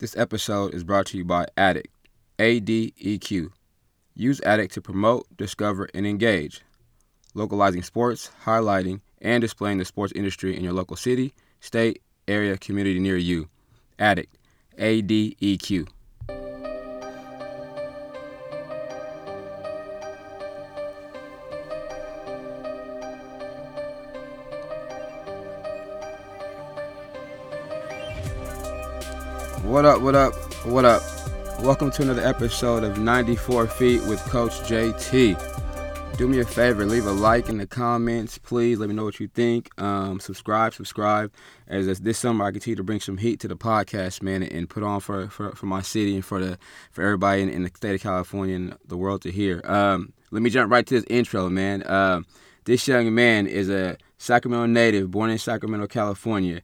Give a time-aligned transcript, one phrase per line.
[0.00, 1.84] This episode is brought to you by ADEQ,
[2.38, 3.52] A-D-E-Q.
[4.14, 6.62] Use ADEQ to promote, discover, and engage.
[7.34, 12.98] Localizing sports, highlighting, and displaying the sports industry in your local city, state, area, community
[12.98, 13.50] near you.
[13.98, 14.24] ADEQ,
[14.78, 15.86] A-D-E-Q.
[29.70, 30.34] What up, what up,
[30.66, 31.00] what up?
[31.60, 36.16] Welcome to another episode of 94 Feet with Coach JT.
[36.16, 38.80] Do me a favor, leave a like in the comments, please.
[38.80, 39.70] Let me know what you think.
[39.80, 41.32] Um, subscribe, subscribe.
[41.68, 44.68] As, as this summer, I continue to bring some heat to the podcast, man, and
[44.68, 46.58] put on for, for, for my city and for the
[46.90, 49.62] for everybody in, in the state of California and the world to hear.
[49.62, 51.84] Um, let me jump right to this intro, man.
[51.84, 52.22] Uh,
[52.64, 56.60] this young man is a Sacramento native, born in Sacramento, California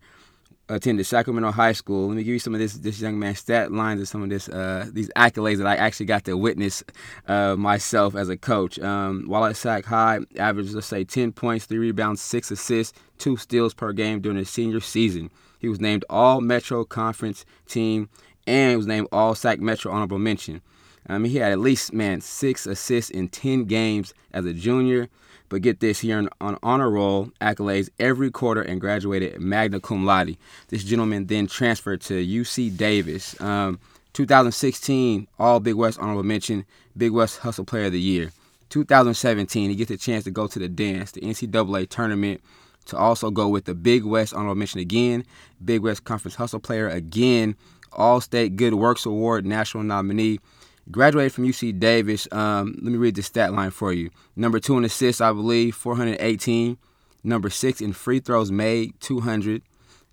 [0.69, 2.09] attended Sacramento High School.
[2.09, 4.30] Let me give you some of this this young man's stat lines and some of
[4.30, 6.82] this uh, these accolades that I actually got to witness
[7.29, 8.79] uh, myself as a coach.
[8.79, 13.37] Um, while at Sac High, averaged let's say 10 points, three rebounds, six assists, two
[13.37, 15.30] steals per game during his senior season.
[15.59, 18.09] He was named All Metro Conference Team
[18.46, 20.62] and was named All Sac Metro Honorable Mention.
[21.09, 25.09] I mean, he had at least man six assists in 10 games as a junior.
[25.49, 30.05] But get this, he earned on honor roll accolades every quarter and graduated magna cum
[30.05, 30.37] laude.
[30.69, 33.41] This gentleman then transferred to UC Davis.
[33.41, 33.79] Um,
[34.13, 36.65] 2016 All Big West honorable mention,
[36.97, 38.33] Big West Hustle Player of the Year.
[38.71, 42.41] 2017 he gets a chance to go to the dance, the NCAA tournament,
[42.87, 45.24] to also go with the Big West honorable mention again,
[45.65, 47.57] Big West Conference Hustle Player again,
[47.93, 50.41] All State Good Works Award national nominee.
[50.90, 52.29] Graduated from UC Davis.
[52.30, 54.10] Um, let me read the stat line for you.
[54.37, 56.78] Number two in assists, I believe, 418.
[57.24, 59.62] Number six in free throws made, 200.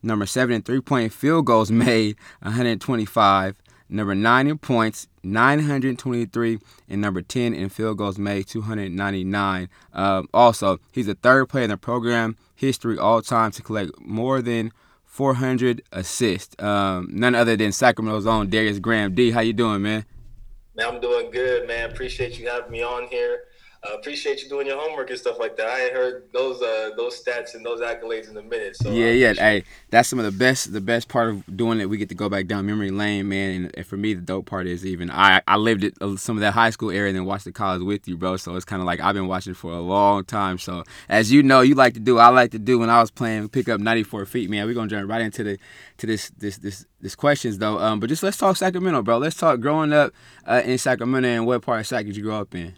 [0.01, 3.55] Number seven in three point field goals made, 125.
[3.87, 6.59] Number nine in points, 923.
[6.89, 9.69] And number 10 in field goals made, 299.
[9.93, 14.41] Um, also, he's the third player in the program history all time to collect more
[14.41, 14.71] than
[15.05, 16.55] 400 assists.
[16.61, 19.13] Um, none other than Sacramento's own Darius Graham.
[19.13, 20.05] D, how you doing, man?
[20.75, 21.91] Man, I'm doing good, man.
[21.91, 23.43] Appreciate you having me on here.
[23.85, 25.67] Uh, appreciate you doing your homework and stuff like that.
[25.67, 28.77] I ain't heard those uh, those stats and those accolades in a minute.
[28.77, 29.33] So yeah, yeah.
[29.33, 30.71] Hey, that's some of the best.
[30.71, 33.71] The best part of doing it, we get to go back down memory lane, man.
[33.75, 36.41] And, for me, the dope part is even I I lived it uh, some of
[36.41, 38.37] that high school area and then watched the college with you, bro.
[38.37, 40.59] So it's kind of like I've been watching for a long time.
[40.59, 42.79] So as you know, you like to do, I like to do.
[42.79, 45.57] When I was playing pick up 94 feet, man, we're gonna jump right into the
[45.97, 47.79] to this this this this questions though.
[47.79, 49.17] Um, but just let's talk Sacramento, bro.
[49.17, 50.13] Let's talk growing up
[50.47, 52.75] uh, in Sacramento and what part of Sac did you grow up in?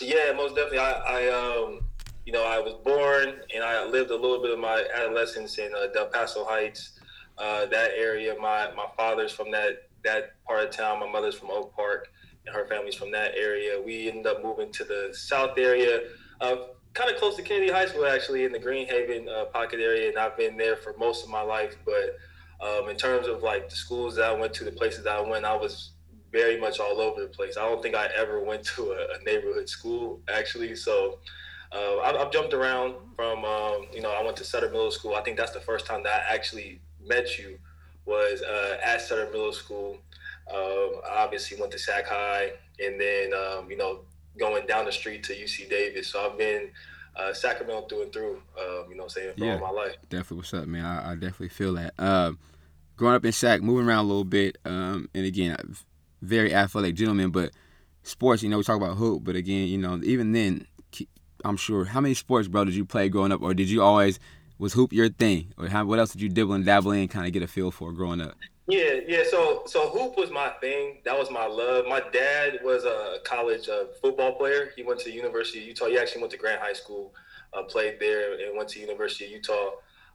[0.00, 0.78] Yeah, most definitely.
[0.78, 1.80] I, I um,
[2.26, 5.72] you know, I was born and I lived a little bit of my adolescence in
[5.74, 6.98] uh, Del Paso Heights,
[7.38, 8.34] uh, that area.
[8.40, 11.00] My my father's from that that part of town.
[11.00, 12.08] My mother's from Oak Park,
[12.46, 13.80] and her family's from that area.
[13.80, 16.00] We ended up moving to the south area,
[16.94, 20.18] kind of close to Kennedy High School, actually, in the Greenhaven uh, pocket area, and
[20.18, 21.76] I've been there for most of my life.
[21.84, 22.16] But
[22.66, 25.20] um, in terms of like the schools that I went to, the places that I
[25.20, 25.90] went, I was
[26.34, 27.56] very much all over the place.
[27.56, 30.74] I don't think I ever went to a, a neighborhood school actually.
[30.74, 31.20] So
[31.72, 35.14] uh, I've, I've, jumped around from um, you know I went to Sutter Middle School.
[35.14, 37.56] I think that's the first time that I actually met you
[38.04, 39.96] was uh, at Sutter Middle School.
[40.52, 42.52] Um, I obviously went to Sac High,
[42.84, 44.00] and then um, you know
[44.36, 46.08] going down the street to UC Davis.
[46.08, 46.70] So I've been
[47.16, 48.42] uh, Sacramento through and through.
[48.60, 49.96] Um, you know, saying for yeah, all my life.
[50.10, 50.84] Definitely, what's up, man?
[50.84, 51.94] I, I definitely feel that.
[51.96, 52.38] Um,
[52.96, 55.56] growing up in Sac, moving around a little bit, um, and again,
[56.24, 57.50] very athletic gentleman, but
[58.02, 60.66] sports, you know, we talk about hoop, but again, you know, even then,
[61.44, 61.84] I'm sure.
[61.84, 64.18] How many sports, bro, did you play growing up, or did you always
[64.58, 67.26] was hoop your thing, or how, what else did you dibble and dabble in, kind
[67.26, 68.34] of get a feel for growing up?
[68.66, 69.24] Yeah, yeah.
[69.30, 71.00] So, so hoop was my thing.
[71.04, 71.84] That was my love.
[71.86, 74.72] My dad was a college uh, football player.
[74.74, 75.86] He went to the University of Utah.
[75.86, 77.12] He actually went to Grant High School,
[77.52, 79.66] uh, played there, and went to University of Utah.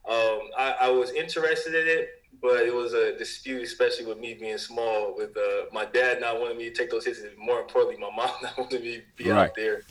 [0.09, 4.33] Um, I, I was interested in it but it was a dispute, especially with me
[4.33, 7.59] being small, with uh, my dad not wanting me to take those hits, and more
[7.59, 9.45] importantly, my mom not wanting me to be right.
[9.45, 9.81] out there.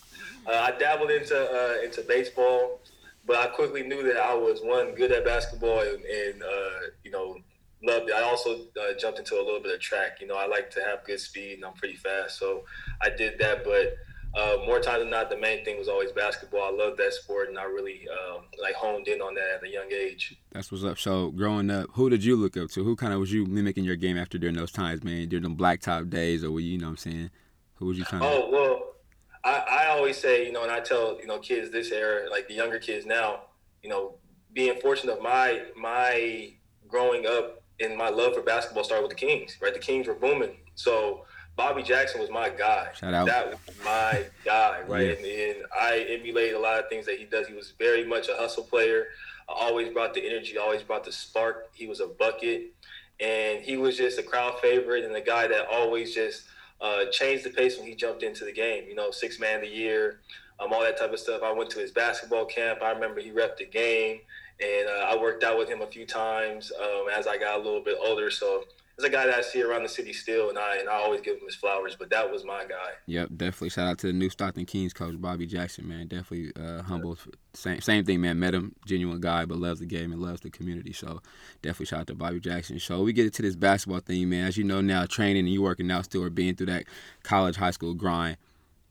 [0.47, 2.81] Uh, I dabbled into uh, into baseball,
[3.27, 7.11] but I quickly knew that I was one good at basketball, and, and uh, you
[7.11, 7.37] know
[7.83, 8.15] loved it.
[8.15, 10.21] I also uh, jumped into a little bit of track.
[10.21, 12.65] You know, I like to have good speed, and I'm pretty fast, so
[13.01, 13.97] I did that, but
[14.35, 16.63] uh, more times than not, the main thing was always basketball.
[16.63, 19.69] I love that sport, and I really um, like honed in on that at a
[19.69, 20.37] young age.
[20.53, 20.99] That's what's up.
[20.99, 22.85] So, growing up, who did you look up to?
[22.85, 25.29] Who kind of was you mimicking your game after during those times, man?
[25.29, 27.31] During them blacktop days, or were you, you know, what I'm saying,
[27.77, 28.23] who was you trying?
[28.23, 28.53] To Oh to...
[28.53, 28.83] well,
[29.45, 32.49] I, I always say, you know, and I tell you know kids this era, like
[32.49, 33.45] the younger kids now,
[33.83, 34.17] you know,
[34.53, 36.53] being fortunate of my my
[36.87, 39.57] growing up and my love for basketball started with the Kings.
[39.61, 40.57] Right, the Kings were booming.
[40.75, 41.25] So
[41.59, 42.87] Bobby Jackson was my guy.
[42.95, 43.27] Shout out.
[43.27, 45.09] That was my guy, right?
[45.09, 45.15] Yeah.
[45.15, 47.49] And, and, I emulated a lot of things that he does.
[47.49, 49.09] He was very much a hustle player.
[49.49, 50.57] Always brought the energy.
[50.57, 51.69] Always brought the spark.
[51.75, 52.73] He was a bucket,
[53.19, 56.45] and he was just a crowd favorite and the guy that always just
[56.81, 58.85] uh, changed the pace when he jumped into the game.
[58.87, 60.21] You know, six man of the year,
[60.61, 61.43] um, all that type of stuff.
[61.43, 62.83] I went to his basketball camp.
[62.83, 64.21] I remember he repped the game,
[64.61, 67.63] and uh, I worked out with him a few times um, as I got a
[67.63, 68.31] little bit older.
[68.31, 68.63] So
[68.99, 71.21] it's a guy that I see around the city still, and I and I always
[71.21, 71.95] give him his flowers.
[71.97, 72.91] But that was my guy.
[73.07, 73.69] Yep, definitely.
[73.69, 76.09] Shout out to the new Stockton Kings coach Bobby Jackson, man.
[76.09, 77.17] Definitely uh, humble.
[77.55, 78.41] Same same thing, man.
[78.41, 80.93] Met him, genuine guy, but loves the game and loves the community.
[80.93, 81.23] So
[81.63, 82.81] definitely shout out to Bobby Jackson.
[82.81, 84.49] So we get into this basketball thing, man.
[84.49, 86.85] As you know now, training and you working out still or being through that
[87.23, 88.37] college, high school grind.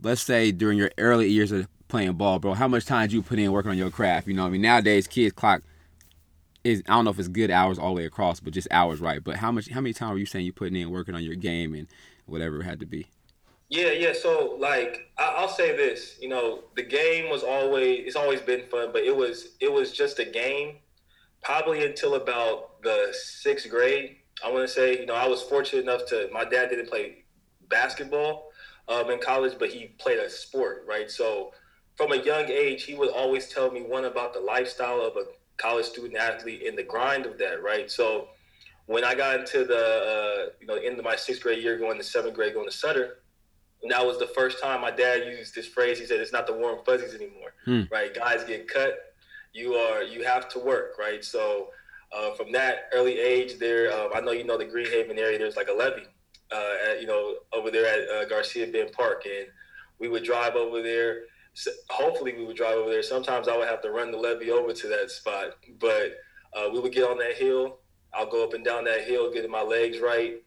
[0.01, 3.21] Let's say during your early years of playing ball, bro, how much time did you
[3.21, 4.27] put in working on your craft?
[4.27, 5.63] You know, I mean, nowadays kids clock
[6.67, 8.99] is I don't know if it's good hours all the way across, but just hours,
[8.99, 9.23] right?
[9.23, 11.35] But how much, how many time were you saying you putting in working on your
[11.35, 11.87] game and
[12.25, 13.07] whatever it had to be?
[13.69, 14.13] Yeah, yeah.
[14.13, 18.63] So like, I, will say this, you know, the game was always it's always been
[18.69, 20.77] fun, but it was it was just a game,
[21.43, 24.17] probably until about the sixth grade.
[24.45, 27.23] I want to say, you know, I was fortunate enough to my dad didn't play
[27.69, 28.51] basketball
[28.87, 31.09] um, in college, but he played a sport, right?
[31.09, 31.53] So
[31.95, 35.25] from a young age, he would always tell me one about the lifestyle of a
[35.57, 37.89] college student athlete in the grind of that, right?
[37.89, 38.29] So
[38.85, 41.97] when I got into the uh, you know end of my sixth grade year, going
[41.97, 43.19] to seventh grade, going to Sutter,
[43.81, 45.99] and that was the first time my dad used this phrase.
[45.99, 47.83] He said, "It's not the warm fuzzies anymore, hmm.
[47.91, 48.13] right?
[48.13, 49.13] Guys get cut.
[49.53, 51.23] You are you have to work, right?
[51.23, 51.69] So."
[52.09, 55.37] Uh, from that early age, there, uh, I know you know the Greenhaven area.
[55.37, 56.07] There's like a levee,
[56.51, 59.47] uh, at, you know, over there at uh, Garcia Bend Park, and
[59.99, 61.23] we would drive over there
[61.89, 63.03] hopefully we would drive over there.
[63.03, 66.17] Sometimes I would have to run the levee over to that spot, but
[66.53, 67.79] uh, we would get on that hill.
[68.13, 70.41] I'll go up and down that hill, getting my legs right,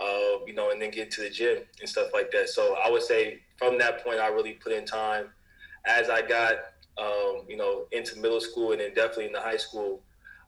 [0.00, 2.48] uh, you know, and then get to the gym and stuff like that.
[2.48, 5.26] So I would say from that point, I really put in time.
[5.86, 6.54] As I got,
[6.98, 10.02] um, you know, into middle school and then definitely into high school,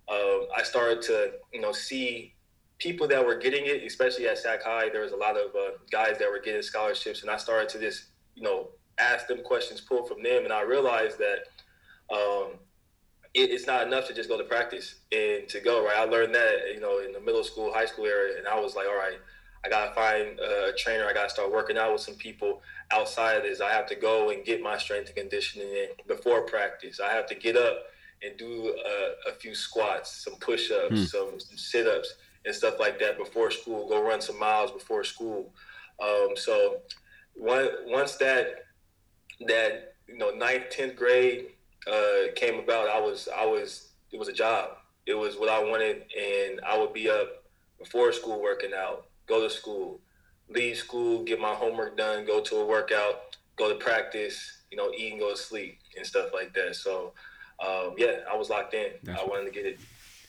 [0.09, 2.33] um, I started to, you know, see
[2.79, 4.89] people that were getting it, especially at Sac High.
[4.89, 7.81] There was a lot of uh, guys that were getting scholarships, and I started to
[7.81, 8.05] just,
[8.35, 11.49] you know, ask them questions, pull from them, and I realized that
[12.15, 12.53] um,
[13.35, 15.97] it, it's not enough to just go to practice and to go right.
[15.99, 18.75] I learned that you know in the middle school, high school area, and I was
[18.75, 19.19] like, all right,
[19.65, 21.07] I gotta find a trainer.
[21.07, 22.63] I gotta start working out with some people
[22.93, 23.61] outside of this.
[23.61, 27.01] I have to go and get my strength and conditioning in before practice.
[27.01, 27.79] I have to get up
[28.23, 31.07] and do a, a few squats, some push-ups, mm.
[31.07, 32.15] some, some, sit-ups,
[32.45, 33.89] and stuff like that before school.
[33.89, 35.53] Go run some miles before school.
[36.03, 36.79] Um, so
[37.35, 38.66] one, once that
[39.47, 41.47] that you know ninth, tenth grade
[41.91, 44.71] uh, came about, I was I was it was a job.
[45.07, 47.45] It was what I wanted, and I would be up
[47.79, 50.01] before school working out, go to school,
[50.49, 54.91] leave school, get my homework done, go to a workout, go to practice, you know,
[54.97, 56.75] eat and go to sleep and stuff like that.
[56.75, 57.13] So,
[57.65, 58.91] um, yeah, I was locked in.
[59.05, 59.79] That's I wanted to get it.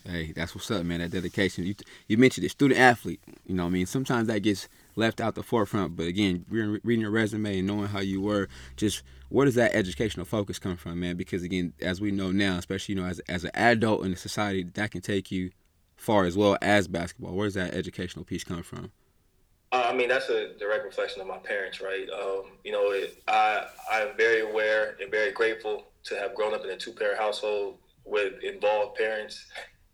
[0.06, 1.00] Hey, that's what's up, man.
[1.00, 1.66] That dedication.
[1.66, 1.76] You
[2.08, 3.20] you mentioned it, student athlete.
[3.46, 5.96] You know, I mean, sometimes that gets left out the forefront.
[5.96, 10.26] But again, reading your resume and knowing how you were, just where does that educational
[10.26, 11.16] focus come from, man?
[11.16, 14.18] Because again, as we know now, especially you know as as an adult in the
[14.18, 15.52] society, that can take you
[15.96, 17.34] far as well as basketball.
[17.34, 18.92] Where does that educational piece come from?
[19.72, 22.08] Uh, I mean, that's a direct reflection of my parents, right?
[22.10, 26.64] Um, you know, it, I I'm very aware and very grateful to have grown up
[26.64, 29.46] in a two parent household with involved parents,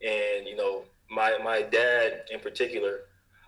[0.02, 3.02] and you know, my my dad in particular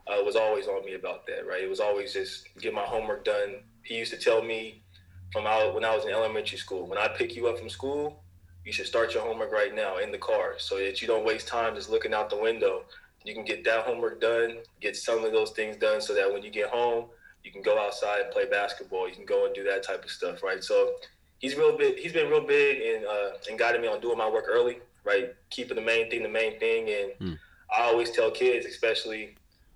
[0.07, 1.63] uh, was always on me about that, right?
[1.63, 3.57] It was always just get my homework done.
[3.83, 4.83] He used to tell me
[5.31, 8.23] from out when I was in elementary school, when I pick you up from school,
[8.63, 11.47] you should start your homework right now in the car so that you don't waste
[11.47, 12.83] time just looking out the window.
[13.23, 16.43] You can get that homework done, get some of those things done so that when
[16.43, 17.05] you get home,
[17.43, 19.07] you can go outside and play basketball.
[19.07, 20.63] You can go and do that type of stuff, right?
[20.63, 20.95] So
[21.39, 21.97] he's real big.
[21.97, 25.33] He's been real big and uh, and guiding me on doing my work early, right?
[25.49, 26.89] Keeping the main thing the main thing.
[26.89, 27.39] And mm.
[27.75, 29.35] I always tell kids, especially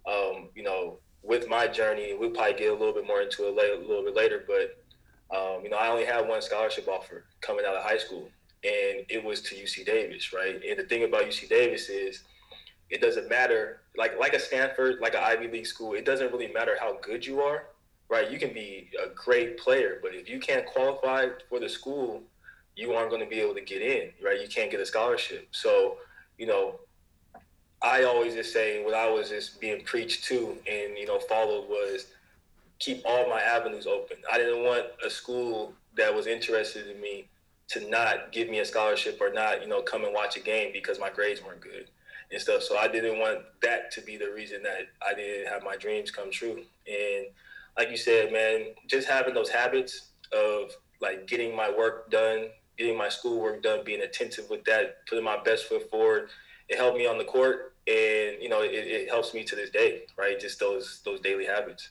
[0.09, 3.55] um, you know, with my journey, we'll probably get a little bit more into it
[3.55, 4.43] later, a little bit later.
[4.47, 4.77] But
[5.35, 8.29] um, you know, I only had one scholarship offer coming out of high school,
[8.63, 10.55] and it was to UC Davis, right?
[10.67, 12.23] And the thing about UC Davis is,
[12.89, 16.51] it doesn't matter, like like a Stanford, like an Ivy League school, it doesn't really
[16.51, 17.67] matter how good you are,
[18.09, 18.31] right?
[18.31, 22.23] You can be a great player, but if you can't qualify for the school,
[22.75, 24.41] you aren't going to be able to get in, right?
[24.41, 25.49] You can't get a scholarship.
[25.51, 25.97] So,
[26.39, 26.79] you know,
[27.81, 31.69] I always just say what I was just being preached to and you know followed
[31.69, 32.07] was
[32.79, 34.17] keep all my avenues open.
[34.31, 37.27] I didn't want a school that was interested in me
[37.69, 40.71] to not give me a scholarship or not you know come and watch a game
[40.73, 41.87] because my grades weren't good.
[42.31, 42.63] and stuff.
[42.63, 46.11] So I didn't want that to be the reason that I didn't have my dreams
[46.11, 46.63] come true.
[46.87, 47.25] And
[47.77, 50.71] like you said, man, just having those habits of
[51.01, 55.37] like getting my work done, getting my schoolwork done, being attentive with that, putting my
[55.43, 56.29] best foot forward,
[56.67, 59.69] it helped me on the court, and you know, it, it helps me to this
[59.69, 60.39] day, right?
[60.39, 61.89] Just those those daily habits.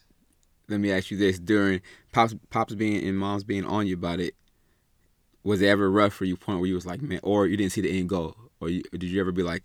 [0.68, 1.80] Let me ask you this: during
[2.12, 4.34] pops pops being and moms being on you about it,
[5.42, 6.36] was it ever rough for you?
[6.36, 8.82] Point where you was like, man, or you didn't see the end goal, or, you,
[8.92, 9.64] did you ever be like,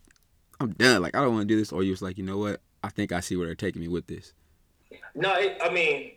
[0.59, 2.37] I'm done, like I don't want to do this, or you was like, you know
[2.37, 4.33] what, I think I see where they're taking me with this.
[5.15, 6.13] No, it, I mean,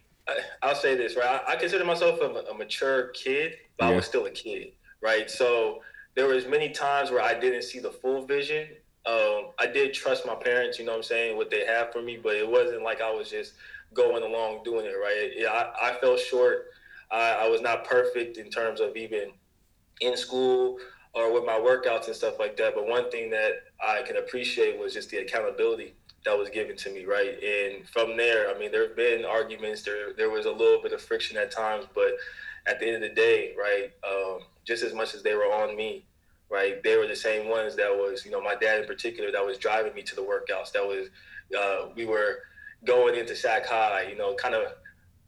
[0.63, 1.41] I, will say this, right?
[1.47, 3.93] I, I consider myself a, a, mature kid, but yeah.
[3.93, 5.31] I was still a kid, right?
[5.31, 5.83] So
[6.15, 8.69] there was many times where I didn't see the full vision.
[9.07, 12.03] Um, I did trust my parents, you know what I'm saying, what they have for
[12.03, 13.55] me, but it wasn't like I was just
[13.95, 15.31] going along doing it, right?
[15.37, 16.67] Yeah, I, I fell short.
[17.11, 19.31] I, I was not perfect in terms of even
[20.01, 20.79] in school
[21.15, 22.75] or with my workouts and stuff like that.
[22.75, 23.53] But one thing that
[23.85, 25.95] I can appreciate was just the accountability
[26.25, 27.43] that was given to me, right?
[27.43, 29.83] And from there, I mean, there have been arguments.
[29.83, 32.13] There, there was a little bit of friction at times, but
[32.67, 35.77] at the end of the day, right, um, just as much as they were on
[35.77, 36.05] me,
[36.51, 39.45] right, they were the same ones that was, you know, my dad in particular, that
[39.45, 40.73] was driving me to the workouts.
[40.73, 41.09] That was,
[41.59, 42.39] uh, we were
[42.85, 44.73] going into Sac High, you know, kind of,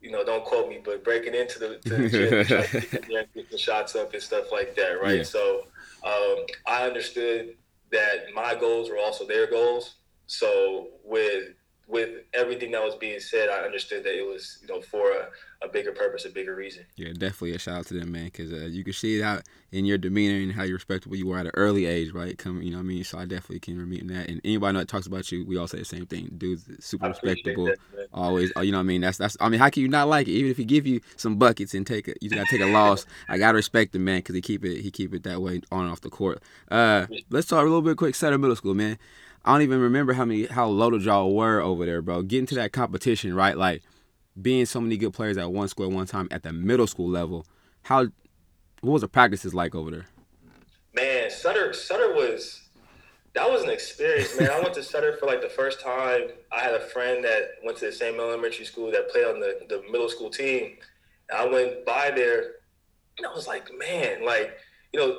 [0.00, 4.22] you know, don't quote me, but breaking into the, the gym, getting shots up and
[4.22, 5.18] stuff like that, right?
[5.18, 5.22] Yeah.
[5.24, 5.62] So
[6.04, 7.56] um, I understood
[7.90, 9.96] that my goals were also their goals
[10.28, 11.54] so with
[11.88, 15.28] with everything that was being said, I understood that it was you know for a,
[15.62, 16.84] a bigger purpose, a bigger reason.
[16.96, 19.42] Yeah, definitely a shout out to them, man, because uh, you can see it out
[19.72, 22.36] in your demeanor and how respectable you were at an early age, right?
[22.36, 24.28] Come, you know, what I mean, so I definitely can remember that.
[24.28, 26.30] And anybody that talks about you, we all say the same thing.
[26.36, 27.78] Dude's super respectable, that,
[28.12, 28.52] always.
[28.60, 29.36] You know, what I mean, that's that's.
[29.40, 30.32] I mean, how can you not like it?
[30.32, 33.06] Even if he give you some buckets and take it, you gotta take a loss.
[33.28, 35.84] I gotta respect the man because he keep it he keep it that way on
[35.84, 36.42] and off the court.
[36.70, 38.14] Uh, let's talk a little bit quick.
[38.14, 38.98] Sutter Middle School, man.
[39.48, 42.20] I don't even remember how many how loaded y'all were over there, bro.
[42.20, 43.56] Getting to that competition, right?
[43.56, 43.82] Like
[44.40, 47.08] being so many good players at one school at one time at the middle school
[47.08, 47.46] level.
[47.80, 48.08] How
[48.82, 50.06] what was the practices like over there?
[50.92, 52.68] Man, Sutter Sutter was
[53.32, 54.50] that was an experience, man.
[54.50, 56.24] I went to Sutter for like the first time.
[56.52, 59.60] I had a friend that went to the same elementary school that played on the,
[59.70, 60.76] the middle school team.
[61.30, 62.56] And I went by there
[63.16, 64.58] and I was like, man, like,
[64.92, 65.16] you know,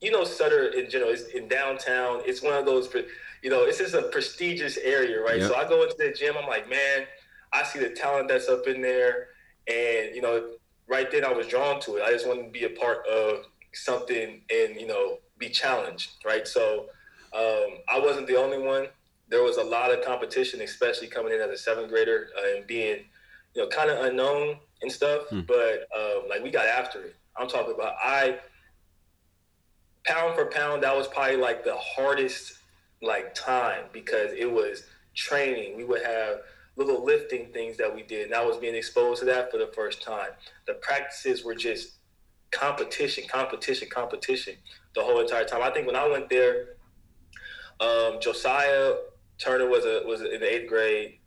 [0.00, 2.20] you know Sutter in general is in downtown.
[2.24, 2.88] It's one of those
[3.44, 5.38] you know, this is a prestigious area, right?
[5.38, 5.50] Yep.
[5.50, 7.04] So I go into the gym, I'm like, man,
[7.52, 9.28] I see the talent that's up in there.
[9.68, 10.54] And, you know,
[10.88, 12.02] right then I was drawn to it.
[12.02, 16.48] I just wanted to be a part of something and, you know, be challenged, right?
[16.48, 16.86] So
[17.34, 18.86] um, I wasn't the only one.
[19.28, 22.66] There was a lot of competition, especially coming in as a seventh grader uh, and
[22.66, 23.00] being,
[23.54, 25.28] you know, kind of unknown and stuff.
[25.30, 25.46] Mm.
[25.46, 27.16] But um, like we got after it.
[27.36, 28.38] I'm talking about I
[30.06, 32.54] pound for pound, that was probably like the hardest
[33.04, 34.84] like time because it was
[35.14, 35.76] training.
[35.76, 36.38] We would have
[36.76, 39.70] little lifting things that we did, and I was being exposed to that for the
[39.74, 40.30] first time.
[40.66, 41.98] The practices were just
[42.50, 44.54] competition, competition, competition
[44.94, 45.62] the whole entire time.
[45.62, 46.76] I think when I went there,
[47.80, 48.94] um, Josiah
[49.38, 51.18] Turner was a was in the eighth grade.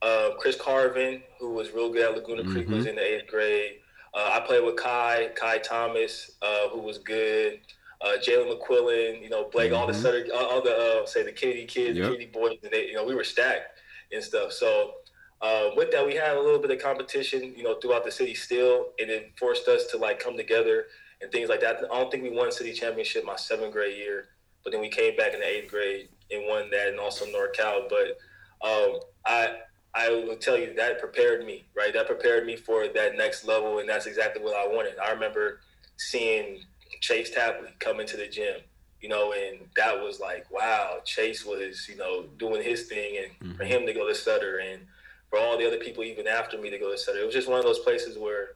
[0.00, 2.74] Uh, Chris Carvin, who was real good at Laguna Creek, mm-hmm.
[2.74, 3.74] was in the eighth grade.
[4.14, 7.60] Uh, I played with Kai, Kai Thomas, uh, who was good
[8.04, 9.80] uh, Jalen McQuillan, you know, Blake, mm-hmm.
[9.80, 12.06] all the Sutter, all, the uh, say the Kennedy kids, yep.
[12.06, 13.80] the Kennedy boys, and they, you know, we were stacked
[14.12, 14.52] and stuff.
[14.52, 14.94] So
[15.40, 18.34] uh, with that, we had a little bit of competition, you know, throughout the city
[18.34, 20.86] still, and it forced us to like come together
[21.20, 21.78] and things like that.
[21.92, 24.28] I don't think we won city championship my seventh grade year,
[24.64, 27.88] but then we came back in the eighth grade and won that, and also NorCal.
[27.88, 28.18] But
[28.66, 29.56] um, I
[29.94, 31.92] I will tell you that prepared me, right?
[31.92, 34.94] That prepared me for that next level, and that's exactly what I wanted.
[34.98, 35.60] I remember
[35.98, 36.64] seeing
[37.02, 38.60] Chase Tapley coming to the gym,
[39.00, 43.26] you know, and that was like, wow, Chase was, you know, doing his thing, and
[43.50, 43.56] mm-hmm.
[43.58, 44.80] for him to go to Sutter, and
[45.28, 47.48] for all the other people even after me to go to Sutter, it was just
[47.48, 48.50] one of those places where,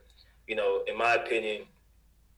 [0.46, 1.62] you know, in my opinion,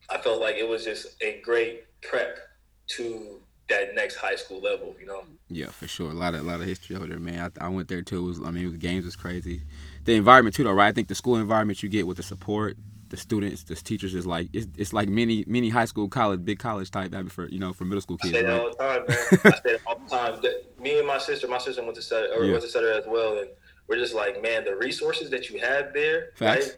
[0.09, 2.39] I felt like it was just a great prep
[2.87, 3.39] to
[3.69, 5.23] that next high school level, you know.
[5.47, 6.09] Yeah, for sure.
[6.09, 7.51] A lot of a lot of history over there, man.
[7.61, 8.25] I, I went there too.
[8.25, 9.61] It was, I mean, the games was crazy.
[10.05, 10.87] The environment too, though, right?
[10.87, 12.77] I think the school environment you get with the support,
[13.09, 16.59] the students, the teachers is like it's, it's like mini mini high school, college, big
[16.59, 18.33] college type for you know for middle school kids.
[18.33, 18.51] I say right?
[18.51, 19.53] that all the time, man.
[19.53, 20.09] I say that all the
[20.41, 20.53] time.
[20.81, 22.51] Me and my sister, my sister went to Sutter, or yeah.
[22.51, 23.49] went to Sutter as well, and
[23.87, 26.67] we're just like, man, the resources that you have there, Facts.
[26.67, 26.77] right?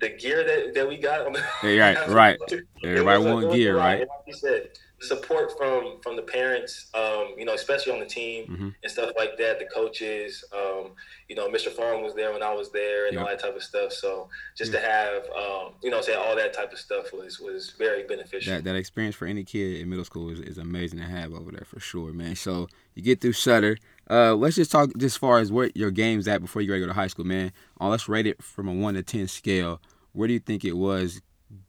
[0.00, 1.26] The gear that, that we got.
[1.26, 2.08] on yeah, right,
[2.48, 2.62] right.
[2.84, 4.00] Everybody want gear, right?
[4.00, 4.70] Like you said,
[5.02, 8.68] support from from the parents, um, you know, especially on the team mm-hmm.
[8.82, 9.58] and stuff like that.
[9.58, 10.92] The coaches, um,
[11.28, 11.70] you know, Mr.
[11.70, 13.22] Farm was there when I was there and yep.
[13.22, 13.92] all that type of stuff.
[13.92, 17.70] So just to have, um, you know, say all that type of stuff was was
[17.70, 18.54] very beneficial.
[18.54, 21.50] That that experience for any kid in middle school is, is amazing to have over
[21.50, 22.36] there for sure, man.
[22.36, 23.76] So You get through Sutter.
[24.10, 26.86] Uh, let's just talk just as far as where your game's at before you go
[26.86, 27.52] to high school, man.
[27.80, 29.80] Uh, let's rate it from a one to ten scale.
[30.12, 31.22] Where do you think it was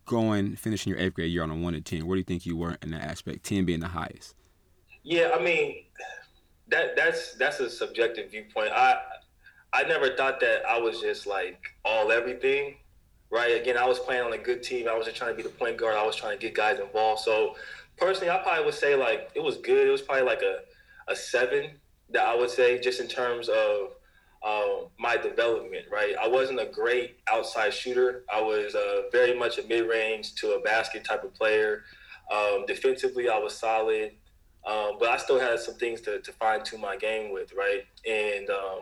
[0.06, 2.06] going finishing your eighth grade year on a one to ten?
[2.06, 3.44] Where do you think you were in that aspect?
[3.44, 4.36] Ten being the highest.
[5.04, 5.84] Yeah, I mean,
[6.70, 8.72] that that's that's a subjective viewpoint.
[8.72, 8.98] I
[9.74, 12.76] I never thought that I was just like all everything,
[13.32, 13.60] right?
[13.60, 14.88] Again, I was playing on a good team.
[14.88, 15.96] I was just trying to be the point guard.
[15.96, 17.22] I was trying to get guys involved.
[17.22, 17.56] So
[17.98, 19.88] personally, I probably would say like it was good.
[19.88, 20.60] It was probably like a
[21.12, 21.72] a seven
[22.12, 23.96] that I would say just in terms of
[24.44, 26.16] um, my development, right?
[26.22, 28.26] I wasn't a great outside shooter.
[28.34, 31.84] I was uh, very much a mid range to a basket type of player.
[32.32, 34.12] Um, defensively, I was solid,
[34.66, 37.86] um, but I still had some things to, to fine tune my game with, right?
[38.10, 38.80] And, um,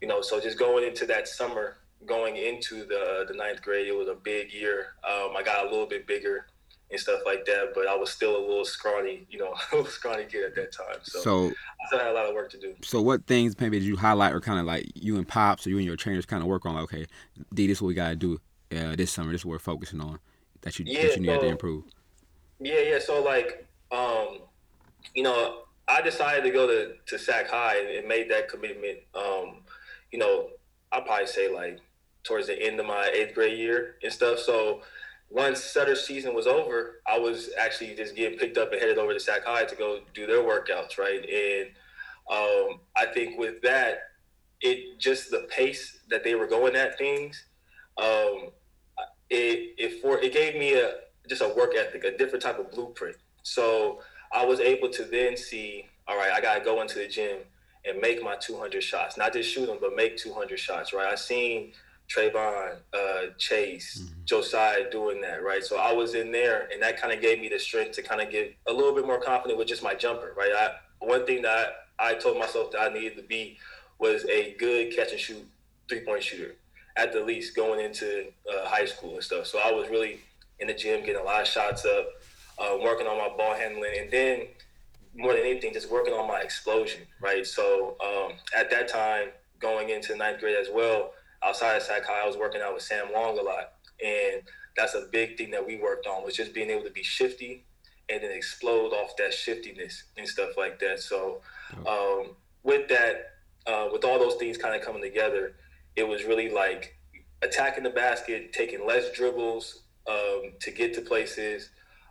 [0.00, 3.96] you know, so just going into that summer, going into the, the ninth grade, it
[3.96, 4.94] was a big year.
[5.04, 6.46] Um, I got a little bit bigger
[6.90, 7.72] and stuff like that.
[7.74, 10.72] But I was still a little scrawny, you know, a little scrawny kid at that
[10.72, 10.98] time.
[11.02, 12.74] So, so I still had a lot of work to do.
[12.82, 15.70] So what things maybe did you highlight or kind of like you and Pops or
[15.70, 16.74] you and your trainers kind of work on?
[16.74, 17.06] Like, okay,
[17.54, 18.40] D, this is what we got to do
[18.76, 19.32] uh, this summer.
[19.32, 20.18] This is what we're focusing on
[20.62, 21.84] that you, yeah, that you need so, to improve.
[22.60, 22.98] Yeah, yeah.
[22.98, 24.40] So like, um,
[25.14, 28.98] you know, I decided to go to, to Sac High and made that commitment.
[29.14, 29.62] Um,
[30.12, 30.50] you know,
[30.92, 31.80] I'll probably say like
[32.22, 34.38] towards the end of my eighth grade year and stuff.
[34.38, 34.82] So
[35.30, 39.14] once Sutter's season was over, I was actually just getting picked up and headed over
[39.14, 41.24] to Sac High to go do their workouts, right?
[41.24, 41.68] And
[42.28, 44.00] um, I think with that,
[44.60, 47.44] it just the pace that they were going at things,
[47.96, 48.50] um,
[49.30, 50.94] it it for it gave me a
[51.28, 53.16] just a work ethic, a different type of blueprint.
[53.44, 54.00] So
[54.32, 57.38] I was able to then see, all right, I gotta go into the gym
[57.86, 61.10] and make my 200 shots, not just shoot them, but make 200 shots, right?
[61.10, 61.72] I seen
[62.10, 64.20] Trayvon, uh, Chase, mm-hmm.
[64.24, 65.62] Josiah doing that, right?
[65.62, 68.20] So I was in there, and that kind of gave me the strength to kind
[68.20, 70.52] of get a little bit more confident with just my jumper, right?
[70.52, 73.58] I, one thing that I told myself that I needed to be
[73.98, 75.46] was a good catch and shoot
[75.88, 76.56] three point shooter
[76.96, 79.46] at the least going into uh, high school and stuff.
[79.46, 80.20] So I was really
[80.58, 82.08] in the gym getting a lot of shots up,
[82.58, 84.46] uh, working on my ball handling, and then
[85.14, 87.46] more than anything, just working on my explosion, right?
[87.46, 89.28] So um, at that time,
[89.60, 93.12] going into ninth grade as well outside of High, I was working out with Sam
[93.12, 93.72] Long a lot,
[94.04, 94.42] and
[94.76, 97.64] that's a big thing that we worked on was just being able to be shifty
[98.08, 101.00] and then explode off that shiftiness and stuff like that.
[101.00, 101.42] So
[101.86, 103.34] um, with that,
[103.66, 105.54] uh, with all those things kind of coming together,
[105.96, 106.96] it was really like
[107.42, 111.70] attacking the basket, taking less dribbles um, to get to places,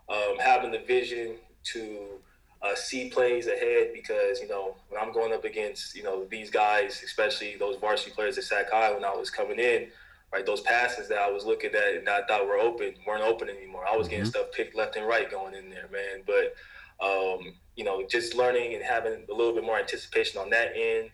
[0.10, 2.20] um, having the vision to
[2.62, 6.50] uh, see plays ahead because you know when I'm going up against you know these
[6.50, 9.88] guys, especially those varsity players at Sac High when I was coming in,
[10.34, 10.46] right?
[10.46, 13.86] Those passes that I was looking at and I thought were open weren't open anymore.
[13.90, 14.30] I was getting mm-hmm.
[14.30, 16.24] stuff picked left and right going in there, man.
[16.26, 16.56] But
[17.06, 21.12] um, you know, just learning and having a little bit more anticipation on that end.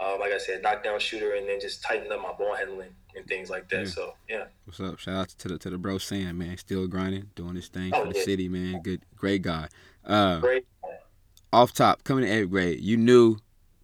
[0.00, 3.26] Uh, like I said, knockdown shooter, and then just tighten up my ball handling and
[3.26, 3.86] things like that.
[3.86, 3.90] Yeah.
[3.90, 4.44] So yeah.
[4.64, 4.98] What's up?
[4.98, 6.56] Shout out to the to the bro Sam, man.
[6.56, 8.24] Still grinding, doing his thing oh, for the yeah.
[8.24, 8.80] city, man.
[8.82, 9.68] Good, great guy.
[10.04, 10.66] Uh, great
[11.52, 13.38] off top, coming to eighth grade, you knew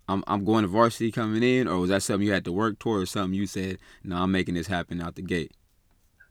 [0.08, 2.78] I'm I'm going to varsity coming in, or was that something you had to work
[2.78, 5.52] toward, or something you said, no, I'm making this happen out the gate?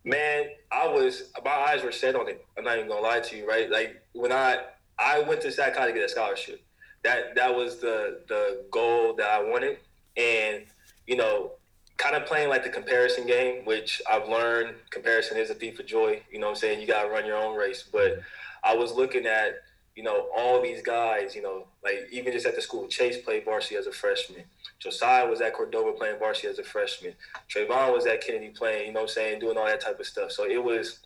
[0.03, 2.45] Man, I was my eyes were set on it.
[2.57, 3.69] I'm not even gonna lie to you, right?
[3.69, 4.59] Like when I
[4.99, 6.61] I went to Sac High to get a scholarship.
[7.03, 9.77] That that was the the goal that I wanted,
[10.15, 10.63] and
[11.07, 11.51] you know,
[11.97, 15.85] kind of playing like the comparison game, which I've learned comparison is a thief of
[15.85, 16.21] joy.
[16.31, 16.79] You know what I'm saying?
[16.79, 18.21] You gotta run your own race, but
[18.63, 19.55] I was looking at
[19.95, 23.45] you know, all these guys, you know, like even just at the school, Chase played
[23.45, 24.43] varsity as a freshman.
[24.79, 27.13] Josiah was at Cordova playing varsity as a freshman.
[27.47, 30.31] Trayvon was at Kennedy playing, you know I'm saying, doing all that type of stuff.
[30.31, 30.99] So it was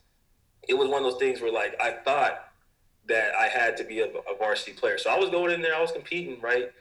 [0.67, 2.45] it was one of those things where like I thought
[3.07, 4.97] that I had to be a, a varsity player.
[4.97, 6.71] So I was going in there, I was competing, right?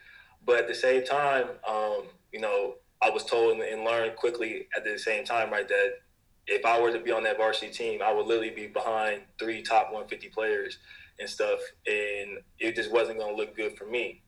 [0.45, 4.85] But at the same time, um, you know, I was told and learned quickly at
[4.85, 5.95] the same time, right, that
[6.47, 9.63] if I were to be on that varsity team, I would literally be behind three
[9.63, 10.79] top 150 players
[11.19, 14.23] and stuff, and it just wasn't going to look good for me.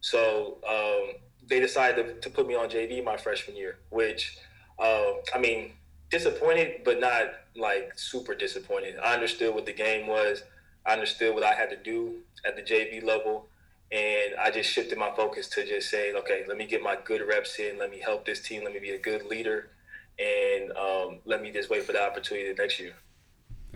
[0.00, 1.14] So um,
[1.48, 4.38] they decided to, to, put me on JV my freshman year, which
[4.78, 5.72] uh, I mean,
[6.10, 7.24] disappointed, but not
[7.56, 8.96] like super disappointed.
[9.02, 10.42] I understood what the game was.
[10.84, 13.48] I understood what I had to do at the JV level,
[13.90, 17.26] and I just shifted my focus to just saying, okay, let me get my good
[17.26, 17.78] reps in.
[17.78, 18.62] Let me help this team.
[18.62, 19.70] Let me be a good leader,
[20.18, 22.92] and um, let me just wait for the opportunity next year.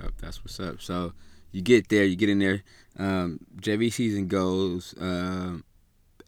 [0.01, 0.81] Yep, that's what's up.
[0.81, 1.13] So
[1.53, 2.63] you get there, you get in there.
[2.99, 4.95] Um, JV season goes.
[5.01, 5.65] Um,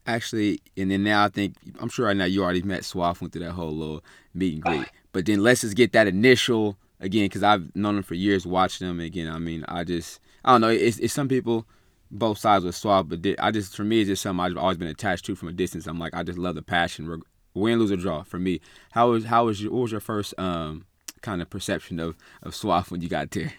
[0.06, 3.32] actually, and then now I think I'm sure right now you already met Swaff, went
[3.32, 4.04] through that whole little
[4.34, 4.88] meet and greet.
[5.12, 8.88] But then let's just get that initial again because I've known him for years, watching
[8.88, 9.00] him.
[9.00, 10.68] Again, I mean, I just I don't know.
[10.68, 11.66] It's, it's some people
[12.10, 14.88] both sides with Swaff, but I just for me it's just something I've always been
[14.88, 15.86] attached to from a distance.
[15.86, 17.22] I'm like I just love the passion,
[17.54, 18.22] win, lose or draw.
[18.22, 18.60] For me,
[18.92, 20.86] how was how was your, what was your first um,
[21.20, 23.52] kind of perception of of Swaff when you got there?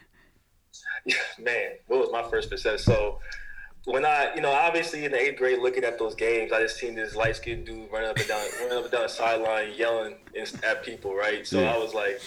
[1.05, 2.79] Yeah, man, what was my first perception?
[2.79, 3.19] So
[3.85, 6.77] when I, you know, obviously in the eighth grade, looking at those games, I just
[6.77, 9.73] seen this light skinned dude running up and down, running up and down the sideline,
[9.75, 10.15] yelling
[10.63, 11.45] at people, right?
[11.45, 11.73] So yeah.
[11.73, 12.21] I was like,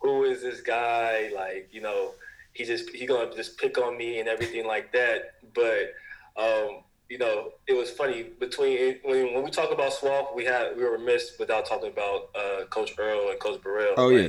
[0.00, 1.30] who is this guy?
[1.34, 2.12] Like, you know,
[2.52, 5.34] he just he gonna just pick on me and everything like that.
[5.54, 5.92] But
[6.36, 10.76] um, you know, it was funny between when, when we talk about Swaff, we had
[10.76, 13.94] we were remiss without talking about uh, Coach Earl and Coach Burrell.
[13.96, 14.28] Oh yeah.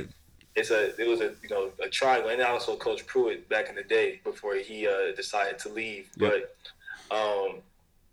[0.56, 3.68] It's a it was a you know a triangle, and I also Coach Pruitt back
[3.68, 6.08] in the day before he uh, decided to leave.
[6.16, 6.32] Yep.
[7.10, 7.56] But um,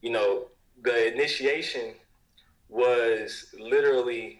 [0.01, 0.45] you know
[0.83, 1.93] the initiation
[2.69, 4.39] was literally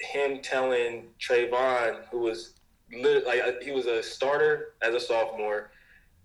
[0.00, 2.54] him telling Trayvon, who was
[2.92, 5.70] like uh, he was a starter as a sophomore.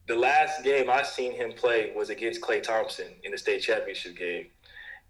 [0.08, 4.16] The last game I seen him play was against Klay Thompson in the state championship
[4.16, 4.48] game,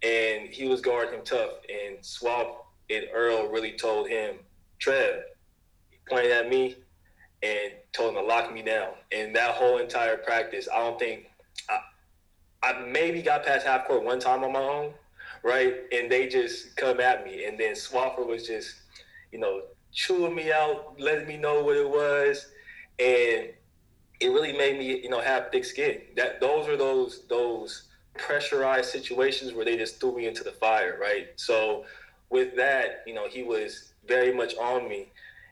[0.02, 1.50] and he was guarding him tough.
[1.68, 2.56] And Swaff
[2.90, 4.36] and Earl really told him,
[4.78, 5.22] Trev,
[6.08, 6.76] pointed at me
[7.42, 8.90] and told him to lock me down.
[9.12, 11.26] And that whole entire practice, I don't think
[11.68, 11.78] I,
[12.62, 14.92] I maybe got past half court one time on my own,
[15.42, 15.74] right?
[15.92, 18.74] And they just come at me, and then Swapper was just,
[19.32, 22.46] you know, chewing me out, letting me know what it was,
[22.98, 23.50] and
[24.20, 26.00] it really made me, you know, have thick skin.
[26.16, 27.84] That those are those those
[28.16, 31.28] pressurized situations where they just threw me into the fire, right?
[31.36, 31.84] So
[32.30, 35.08] with that, you know, he was very much on me.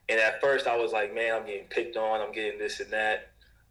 [0.08, 2.90] And at first I was like, man, I'm getting picked on, I'm getting this and
[2.90, 3.28] that.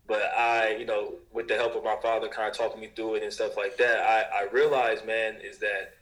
[0.08, 3.16] But I, you know, with the help of my father kind of talking me through
[3.16, 5.94] it and stuff like that, I, I realized, man, is that,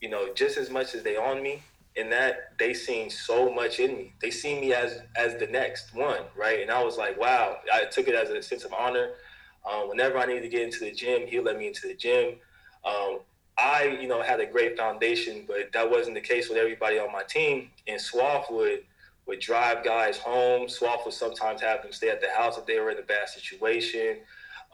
[0.00, 1.62] you know, just as much as they on me,
[1.96, 4.12] in that they seen so much in me.
[4.20, 6.60] They see me as as the next one, right?
[6.60, 7.58] And I was like, wow.
[7.72, 9.10] I took it as a sense of honor.
[9.70, 12.36] Um, whenever I needed to get into the gym, he let me into the gym.
[12.84, 13.18] Um,
[13.58, 17.12] I, you know, had a great foundation, but that wasn't the case with everybody on
[17.12, 17.70] my team.
[17.86, 18.50] And Swaff
[19.30, 20.68] would drive guys home.
[20.68, 23.28] Swaff would sometimes have them stay at the house if they were in a bad
[23.28, 24.18] situation.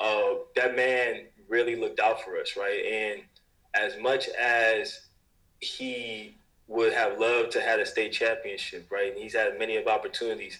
[0.00, 2.82] Uh, that man really looked out for us, right?
[2.84, 3.22] And
[3.74, 5.08] as much as
[5.60, 6.38] he
[6.68, 9.12] would have loved to have a state championship, right?
[9.12, 10.58] And he's had many of opportunities.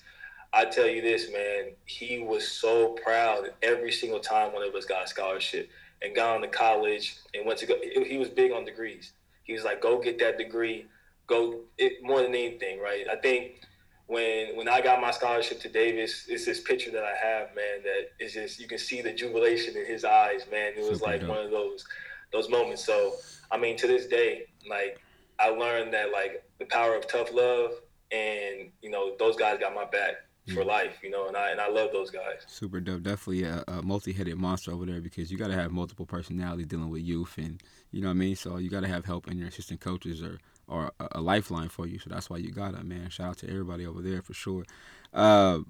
[0.53, 4.85] I tell you this, man, he was so proud every single time one of us
[4.85, 5.71] got a scholarship
[6.03, 7.77] and got on to college and went to go.
[7.83, 9.13] He was big on degrees.
[9.45, 10.85] He was like, go get that degree,
[11.27, 13.07] go it, more than anything, right?
[13.11, 13.63] I think
[14.07, 17.83] when when I got my scholarship to Davis, it's this picture that I have, man,
[17.83, 20.73] that is just you can see the jubilation in his eyes, man.
[20.77, 21.31] It was Super like dope.
[21.31, 21.85] one of those
[22.33, 22.85] those moments.
[22.85, 23.15] So
[23.51, 25.01] I mean, to this day, like
[25.39, 27.73] I learned that like the power of tough love,
[28.13, 30.15] and you know those guys got my back
[30.55, 30.67] for mm.
[30.67, 32.43] life, you know, and I and I love those guys.
[32.47, 36.07] Super dope, definitely a, a multi-headed monster over there because you got to have multiple
[36.07, 38.37] personalities dealing with youth, and you know what I mean.
[38.37, 40.39] So you got to have help in your assistant coaches or
[40.69, 41.99] or a, a, lifeline for you.
[41.99, 43.09] So that's why you got it, man.
[43.11, 44.65] Shout out to everybody over there for sure.
[45.13, 45.61] Uh,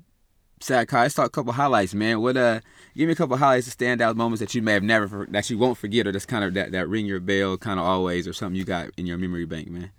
[0.60, 2.20] Sac High, let's talk a couple highlights, man.
[2.20, 2.60] What uh,
[2.96, 5.58] give me a couple highlights of standout moments that you may have never that you
[5.58, 8.32] won't forget, or that's kind of that that ring your bell, kind of always, or
[8.32, 9.90] something you got in your memory bank, man.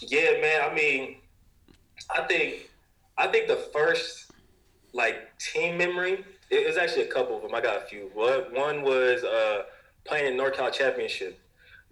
[0.00, 0.70] Yeah, man.
[0.70, 1.16] I mean,
[2.14, 2.70] I think
[3.18, 4.30] I think the first
[4.94, 6.24] like team memory.
[6.50, 7.54] It was actually a couple of them.
[7.54, 8.10] I got a few.
[8.14, 9.62] One was uh,
[10.04, 11.41] playing in NorCal Championship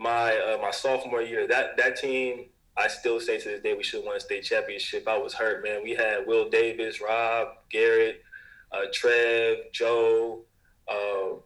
[0.00, 1.46] my uh, my sophomore year.
[1.46, 4.42] That that team I still say to this day we should have won a state
[4.42, 5.06] championship.
[5.06, 5.82] I was hurt, man.
[5.82, 8.22] We had Will Davis, Rob, Garrett,
[8.72, 10.44] uh, Trev, Joe.
[10.88, 11.36] Uh,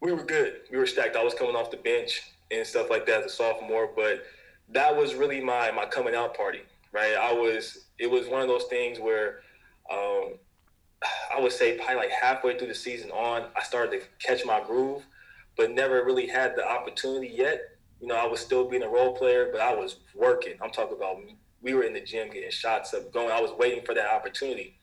[0.00, 0.62] we were good.
[0.72, 1.16] We were stacked.
[1.16, 4.24] I was coming off the bench and stuff like that as a sophomore, but
[4.70, 7.14] that was really my my coming out party, right?
[7.14, 7.86] I was.
[7.98, 9.40] It was one of those things where.
[9.92, 10.34] Um,
[11.34, 14.60] I would say probably like halfway through the season on, I started to catch my
[14.60, 15.02] groove,
[15.56, 19.12] but never really had the opportunity yet you know, I was still being a role
[19.12, 20.54] player, but I was working.
[20.62, 21.18] I'm talking about
[21.62, 23.30] we were in the gym getting shots up, going.
[23.30, 24.78] I was waiting for that opportunity,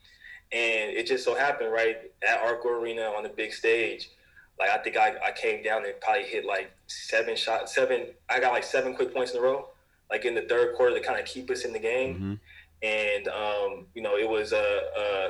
[0.52, 4.10] and it just so happened right at Arco Arena on the big stage.
[4.58, 8.06] Like I think I, I came down and probably hit like seven shots, seven.
[8.28, 9.68] I got like seven quick points in a row,
[10.10, 12.14] like in the third quarter to kind of keep us in the game.
[12.14, 12.34] Mm-hmm.
[12.80, 14.80] And um, you know, it was a,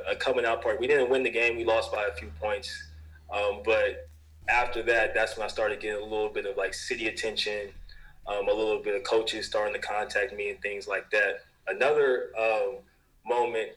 [0.06, 0.78] a, a, coming out part.
[0.78, 1.56] We didn't win the game.
[1.56, 2.70] We lost by a few points,
[3.34, 4.08] um, but
[4.48, 7.68] after that, that's when I started getting a little bit of like city attention,
[8.26, 11.44] um, a little bit of coaches starting to contact me and things like that.
[11.66, 12.76] Another um,
[13.26, 13.70] moment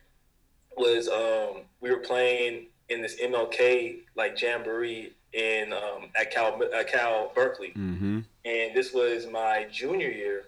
[0.77, 6.91] was um, we were playing in this MLK like jamboree in um, at Cal at
[6.91, 8.19] Cal Berkeley, mm-hmm.
[8.45, 10.45] and this was my junior year,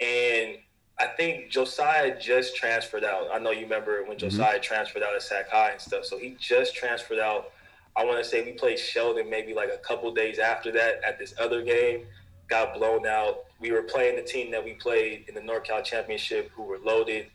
[0.00, 0.56] and
[0.98, 3.28] I think Josiah just transferred out.
[3.32, 4.28] I know you remember when mm-hmm.
[4.28, 4.62] Josiah mm-hmm.
[4.62, 6.04] transferred out of Sac High and stuff.
[6.04, 7.50] So he just transferred out
[7.96, 11.18] I want to say we played Sheldon maybe like a couple days after that at
[11.18, 12.06] this other game.
[12.48, 13.44] Got blown out.
[13.60, 17.26] We were playing the team that we played in the NorCal Championship, who were loaded,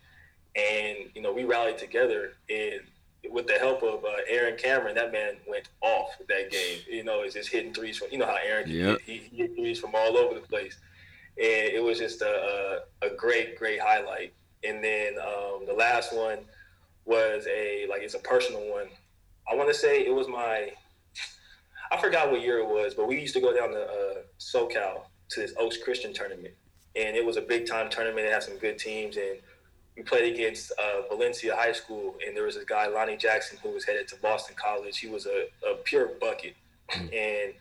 [0.56, 2.82] and you know we rallied together and
[3.30, 6.80] with the help of uh, Aaron Cameron, that man went off that game.
[6.90, 9.00] You know, it's just hitting threes from you know how Aaron can yep.
[9.02, 10.78] he, he hit threes from all over the place,
[11.38, 14.34] and it was just a, a, a great great highlight.
[14.64, 16.40] And then um, the last one
[17.06, 18.88] was a like it's a personal one.
[19.50, 20.72] I want to say it was my
[21.92, 25.06] I forgot what year it was, but we used to go down to uh, SoCal
[25.30, 26.54] to this Oaks Christian tournament,
[26.96, 28.28] and it was a big time tournament.
[28.28, 29.40] It had some good teams, and
[29.96, 33.70] we played against uh, Valencia High School, and there was this guy Lonnie Jackson who
[33.70, 35.00] was headed to Boston College.
[35.00, 36.56] He was a, a pure bucket,
[36.92, 37.08] mm-hmm.
[37.12, 37.54] and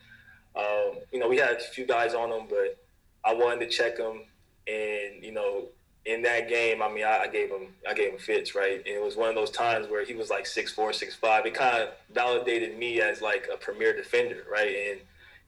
[0.55, 2.77] um, you know we had a few guys on him, but
[3.25, 4.21] I wanted to check him,
[4.67, 5.69] and you know
[6.05, 8.77] in that game, I mean, I, I, gave him, I gave him fits, right?
[8.77, 11.45] And it was one of those times where he was like six four, six five.
[11.45, 14.75] It kind of validated me as like a premier defender, right?
[14.91, 14.99] And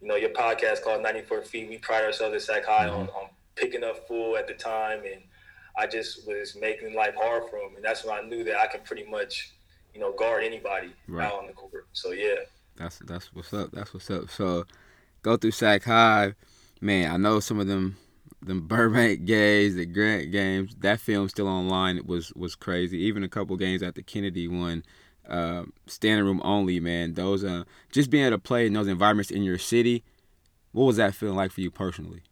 [0.01, 3.01] you know, your podcast called 94 Feet, we pride ourselves at Sac High mm-hmm.
[3.01, 5.21] on, on picking up full at the time, and
[5.77, 8.67] I just was making life hard for him, and that's when I knew that I
[8.67, 9.51] could pretty much,
[9.93, 11.27] you know, guard anybody right.
[11.27, 11.87] out on the court.
[11.93, 12.35] So yeah,
[12.75, 13.71] that's that's what's up.
[13.71, 14.29] That's what's up.
[14.29, 14.65] So
[15.21, 16.33] go through Sac High,
[16.81, 17.11] man.
[17.11, 17.97] I know some of them
[18.41, 20.75] the Burbank games, the Grant games.
[20.79, 21.97] That film still online.
[21.97, 22.97] It was was crazy.
[22.99, 24.83] Even a couple games at the Kennedy one,
[25.29, 26.79] uh, standing room only.
[26.79, 30.03] Man, those uh, just being able to play in those environments in your city.
[30.71, 32.23] What was that feeling like for you personally?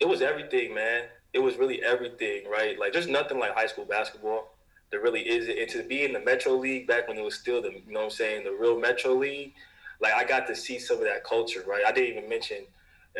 [0.00, 1.04] It was everything, man.
[1.32, 2.78] It was really everything, right?
[2.78, 4.54] Like there's nothing like high school basketball.
[4.90, 5.58] There really isn't.
[5.58, 8.00] And to be in the Metro League back when it was still the, you know
[8.00, 9.54] what I'm saying, the real Metro League,
[10.00, 11.82] like I got to see some of that culture, right?
[11.86, 12.58] I didn't even mention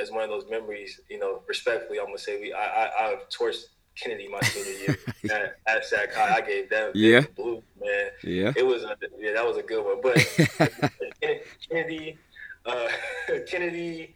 [0.00, 3.16] as one of those memories, you know, respectfully, I'm gonna say we I I, I
[3.30, 3.64] torched
[3.96, 4.98] Kennedy my senior year
[5.30, 6.36] at, at Sac High.
[6.36, 8.10] I gave them yeah blue man.
[8.22, 10.00] Yeah, it was a, yeah that was a good one.
[10.02, 12.18] But Kennedy,
[12.66, 12.88] uh,
[13.46, 14.14] Kennedy,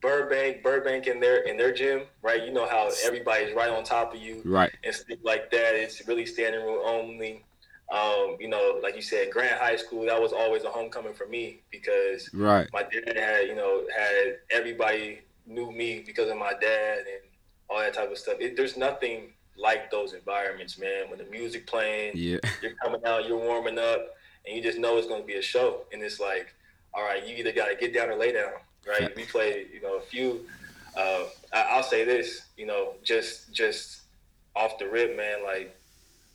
[0.00, 2.42] Burbank, Burbank in their in their gym, right?
[2.42, 4.70] You know how everybody's right on top of you, right?
[4.84, 5.74] And stuff like that.
[5.74, 7.44] It's really standing room only.
[7.90, 11.26] Um, you know, like you said, Grant High School, that was always a homecoming for
[11.26, 12.68] me because right.
[12.72, 17.22] my dad had, you know, had everybody knew me because of my dad and
[17.70, 18.36] all that type of stuff.
[18.40, 21.08] It, there's nothing like those environments, man.
[21.08, 22.38] When the music playing, yeah.
[22.62, 24.14] you're coming out, you're warming up,
[24.46, 25.84] and you just know it's going to be a show.
[25.92, 26.54] And it's like,
[26.92, 28.52] all right, you either got to get down or lay down,
[28.86, 29.14] right?
[29.16, 30.46] we played, you know, a few.
[30.96, 34.02] Uh, I, I'll say this, you know, just just
[34.56, 35.44] off the rip, man.
[35.44, 35.77] Like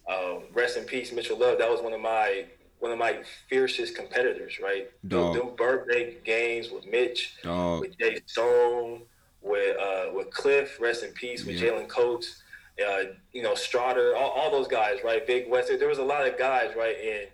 [0.07, 1.57] um, rest in peace, Mitchell Love.
[1.57, 2.45] That was one of my
[2.79, 4.91] one of my fiercest competitors, right?
[5.07, 5.35] Dog.
[5.35, 7.79] Them birthday games with Mitch, Dog.
[7.79, 9.03] with Jay Stone,
[9.41, 11.69] with uh, with Cliff, rest in peace, with yeah.
[11.69, 12.43] Jalen Coates,
[12.85, 15.25] uh, you know, Strader, all, all, those guys, right?
[15.25, 15.71] Big West.
[15.77, 16.95] There was a lot of guys, right?
[16.97, 17.27] And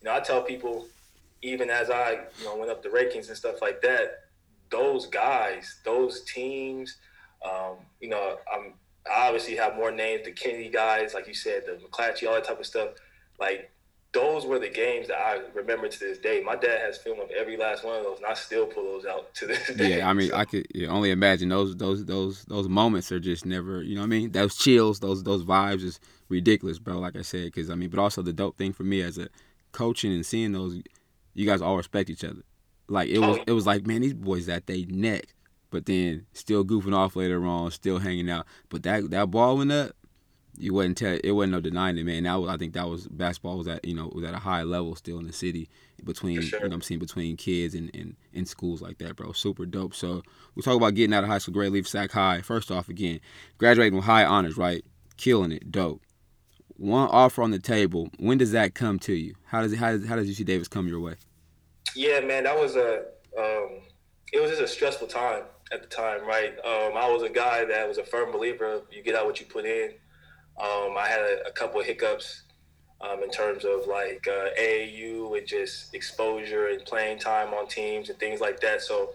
[0.00, 0.86] you know, I tell people,
[1.42, 4.24] even as I you know went up the rankings and stuff like that,
[4.70, 6.96] those guys, those teams,
[7.44, 8.74] um, you know, I'm
[9.10, 12.44] I obviously have more names, the Kennedy guys, like you said, the McClatchy, all that
[12.44, 12.90] type of stuff.
[13.38, 13.70] Like
[14.12, 16.42] those were the games that I remember to this day.
[16.44, 19.06] My dad has film of every last one of those, and I still pull those
[19.06, 19.98] out to this day.
[19.98, 20.36] Yeah, I mean, so.
[20.36, 24.02] I could yeah, only imagine those those those those moments are just never, you know
[24.02, 24.30] what I mean?
[24.32, 26.98] Those chills, those those vibes is ridiculous, bro.
[26.98, 29.28] Like I said, because I mean, but also the dope thing for me as a
[29.72, 30.80] coaching and seeing those,
[31.34, 32.42] you guys all respect each other.
[32.88, 35.34] Like it oh, was, oh, it was like, man, these boys at they neck
[35.72, 38.46] but then still goofing off later on, still hanging out.
[38.68, 39.96] But that that ball went up,
[40.56, 42.24] you wouldn't tell it wasn't no denying it, man.
[42.24, 44.62] That was, I think that was basketball was at you know was at a high
[44.62, 45.68] level still in the city
[46.04, 46.60] between sure.
[46.62, 49.32] you know I'm seeing between kids and, and in schools like that, bro.
[49.32, 49.94] Super dope.
[49.94, 50.22] So
[50.54, 52.42] we talk about getting out of high school, great leave Sac High.
[52.42, 53.18] First off, again,
[53.56, 54.84] graduating with high honors, right?
[55.16, 56.02] Killing it, dope.
[56.76, 58.10] One offer on the table.
[58.18, 59.34] When does that come to you?
[59.44, 61.14] How does it, how does how does UC Davis come your way?
[61.96, 63.04] Yeah, man, that was a
[63.38, 63.80] um,
[64.32, 66.52] it was just a stressful time at the time, right?
[66.64, 69.46] Um, I was a guy that was a firm believer you get out what you
[69.46, 69.90] put in.
[70.60, 72.42] Um, I had a, a couple of hiccups
[73.00, 78.10] um, in terms of like uh, AAU and just exposure and playing time on teams
[78.10, 78.82] and things like that.
[78.82, 79.10] So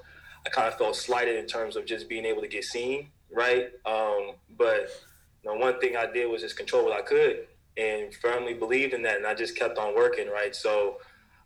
[0.45, 3.69] I kind of felt slighted in terms of just being able to get seen, right?
[3.85, 4.89] Um, but
[5.43, 8.93] you know, one thing I did was just control what I could and firmly believed
[8.93, 10.55] in that, and I just kept on working, right?
[10.55, 10.97] So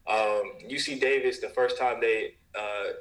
[0.07, 2.93] UC um, Davis, the first time they uh,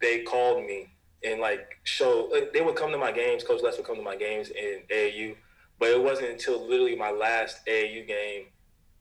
[0.00, 0.91] they called me
[1.24, 2.28] and like show.
[2.32, 3.44] Like, they would come to my games.
[3.44, 5.36] Coach Les would come to my games in AAU,
[5.78, 8.46] but it wasn't until literally my last AAU game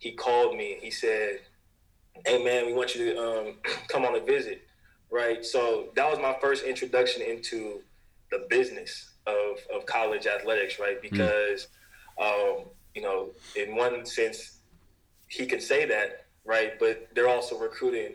[0.01, 0.77] he called me.
[0.81, 1.41] He said,
[2.25, 3.55] "Hey man, we want you to um,
[3.88, 4.63] come on a visit."
[5.10, 5.45] Right.
[5.45, 7.81] So that was my first introduction into
[8.31, 10.79] the business of of college athletics.
[10.79, 10.95] Right.
[10.95, 11.01] Hmm.
[11.01, 11.67] Because
[12.19, 12.60] mm.
[12.60, 14.57] um, you know, in one sense,
[15.27, 16.25] he could say that.
[16.43, 16.79] Right.
[16.79, 18.13] But they're also recruiting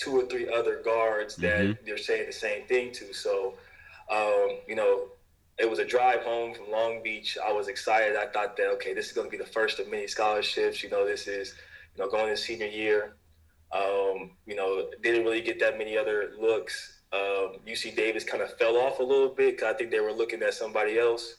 [0.00, 1.84] two or three other guards that Mhm.
[1.84, 3.12] they're saying the same thing to.
[3.12, 3.58] So,
[4.08, 5.12] um, you know,
[5.58, 7.36] it was a drive home from Long Beach.
[7.38, 8.16] I was excited.
[8.16, 10.82] I thought that okay, this is going to be the first of many scholarships.
[10.82, 11.54] You know, this is
[11.94, 13.16] you know going to senior year.
[13.72, 17.00] Um, you know, didn't really get that many other looks.
[17.12, 20.12] Um, UC Davis kind of fell off a little bit because I think they were
[20.12, 21.36] looking at somebody else.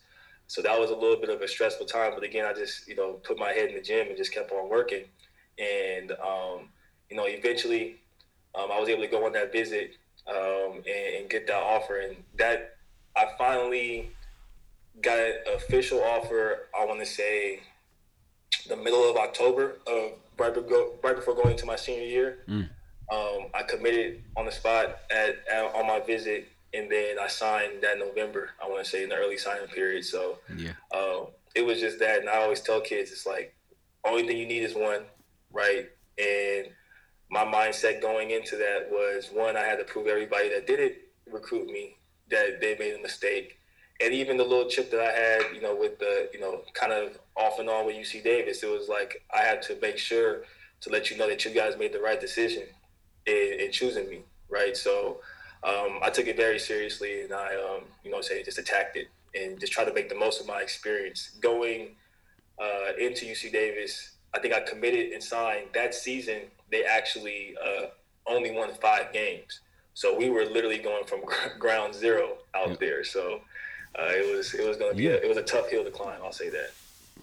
[0.47, 2.11] So that was a little bit of a stressful time.
[2.13, 4.51] But again, I just you know put my head in the gym and just kept
[4.51, 5.05] on working.
[5.57, 6.69] And um,
[7.09, 8.00] you know, eventually,
[8.55, 11.99] um, I was able to go on that visit um, and, and get that offer.
[11.99, 12.75] And that
[13.15, 14.11] I finally
[15.01, 16.67] got an official offer.
[16.77, 17.61] I want to say
[18.67, 22.39] the middle of October of right, before, right before going into my senior year.
[22.47, 22.69] Mm.
[23.11, 27.81] Um, I committed on the spot at, at on my visit, and then I signed
[27.83, 28.51] that November.
[28.63, 30.05] I want to say in the early signing period.
[30.05, 30.73] So Yeah.
[30.95, 33.53] um, it was just that, and I always tell kids, it's like
[34.05, 35.03] only thing you need is one,
[35.51, 35.89] right?
[36.17, 36.67] And
[37.31, 40.95] my mindset going into that was one, I had to prove everybody that didn't
[41.31, 41.95] recruit me
[42.29, 43.57] that they made a mistake,
[44.01, 46.91] and even the little chip that I had, you know, with the, you know, kind
[46.91, 50.43] of off and on with UC Davis, it was like I had to make sure
[50.81, 52.63] to let you know that you guys made the right decision
[53.25, 54.75] in, in choosing me, right?
[54.75, 55.19] So
[55.63, 59.07] um, I took it very seriously, and I, um, you know, say just attacked it
[59.35, 61.95] and just try to make the most of my experience going
[62.59, 64.11] uh, into UC Davis.
[64.33, 66.41] I think I committed and signed that season.
[66.71, 67.87] They actually uh,
[68.27, 69.59] only won five games,
[69.93, 71.21] so we were literally going from
[71.59, 72.75] ground zero out Yeah.
[72.79, 73.03] there.
[73.03, 73.41] So
[73.99, 75.11] uh, it was it was going to be Yeah.
[75.11, 76.19] a, it was a tough hill to climb.
[76.23, 76.71] I'll say that.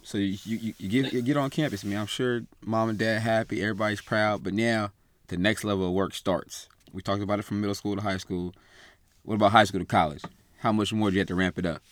[0.02, 1.84] So you, you, you get you get on campus.
[1.84, 4.44] I mean, I'm sure mom and dad happy, everybody's proud.
[4.44, 4.92] But now
[5.28, 6.68] the next level of work starts.
[6.92, 8.54] We talked about it from middle school to high school.
[9.22, 10.22] What about high school to college?
[10.58, 11.82] How much more do you have to ramp it up?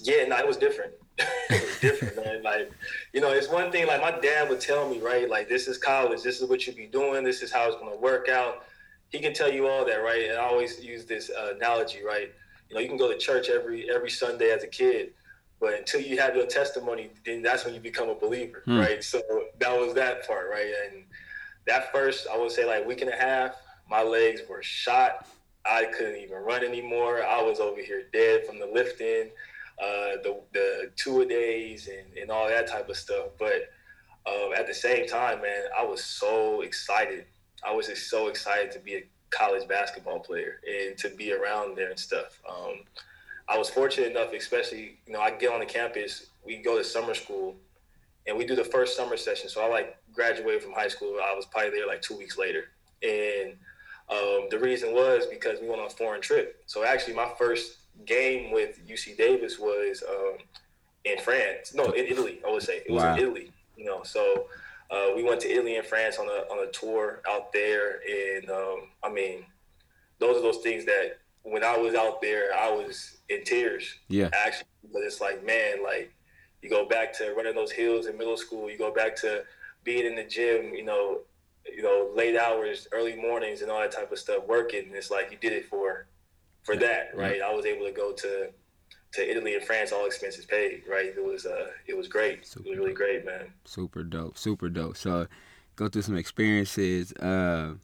[0.00, 0.92] Yeah, no, it was different.
[1.80, 2.42] different, man.
[2.42, 2.70] Like,
[3.12, 3.86] you know, it's one thing.
[3.86, 5.28] Like my dad would tell me, right?
[5.28, 6.22] Like, this is college.
[6.22, 7.24] This is what you be doing.
[7.24, 8.64] This is how it's going to work out.
[9.10, 10.28] He can tell you all that, right?
[10.28, 12.32] And I always use this uh, analogy, right?
[12.68, 15.12] You know, you can go to church every every Sunday as a kid,
[15.60, 18.78] but until you have your testimony, then that's when you become a believer, Hmm.
[18.78, 19.02] right?
[19.02, 19.22] So
[19.58, 20.70] that was that part, right?
[20.86, 21.04] And
[21.66, 23.54] that first, I would say, like week and a half,
[23.88, 25.26] my legs were shot.
[25.64, 27.22] I couldn't even run anymore.
[27.24, 29.30] I was over here dead from the lifting
[29.80, 33.28] uh, the the two days and, and all that type of stuff.
[33.38, 33.70] But
[34.26, 37.26] um, at the same time, man, I was so excited.
[37.64, 41.76] I was just so excited to be a college basketball player and to be around
[41.76, 42.40] there and stuff.
[42.48, 42.80] Um,
[43.48, 46.84] I was fortunate enough, especially you know, I get on the campus, we go to
[46.84, 47.56] summer school,
[48.26, 49.48] and we do the first summer session.
[49.48, 51.18] So I like graduated from high school.
[51.22, 52.64] I was probably there like two weeks later,
[53.02, 53.54] and
[54.10, 56.62] um, the reason was because we went on a foreign trip.
[56.66, 60.38] So actually, my first game with UC Davis was um,
[61.04, 61.74] in France.
[61.74, 62.40] No, in Italy.
[62.46, 63.14] I would say it was Wow.
[63.14, 63.52] in Italy.
[63.76, 64.46] You know, so
[64.90, 68.50] uh, we went to Italy and France on a on a tour out there, and
[68.50, 69.44] um, I mean,
[70.18, 73.94] those are those things that when I was out there, I was in tears.
[74.08, 74.28] Yeah.
[74.32, 76.12] Actually, but it's like, man, like
[76.62, 78.68] you go back to running those hills in middle school.
[78.70, 79.44] You go back to
[79.84, 80.74] being in the gym.
[80.74, 81.20] You know,
[81.64, 84.44] you know, late hours, early mornings, and all that type of stuff.
[84.48, 84.90] Working.
[84.92, 86.06] It's like you did it for
[86.68, 87.40] for that, right?
[87.40, 88.50] I was able to go to
[89.12, 91.06] to Italy and France, all expenses paid, right?
[91.06, 92.40] It was uh, it was great.
[92.40, 93.52] It was really great, man.
[93.64, 94.36] Super dope.
[94.36, 94.96] Super dope.
[94.98, 95.26] So
[95.76, 97.12] go through some experiences.
[97.14, 97.74] Uh,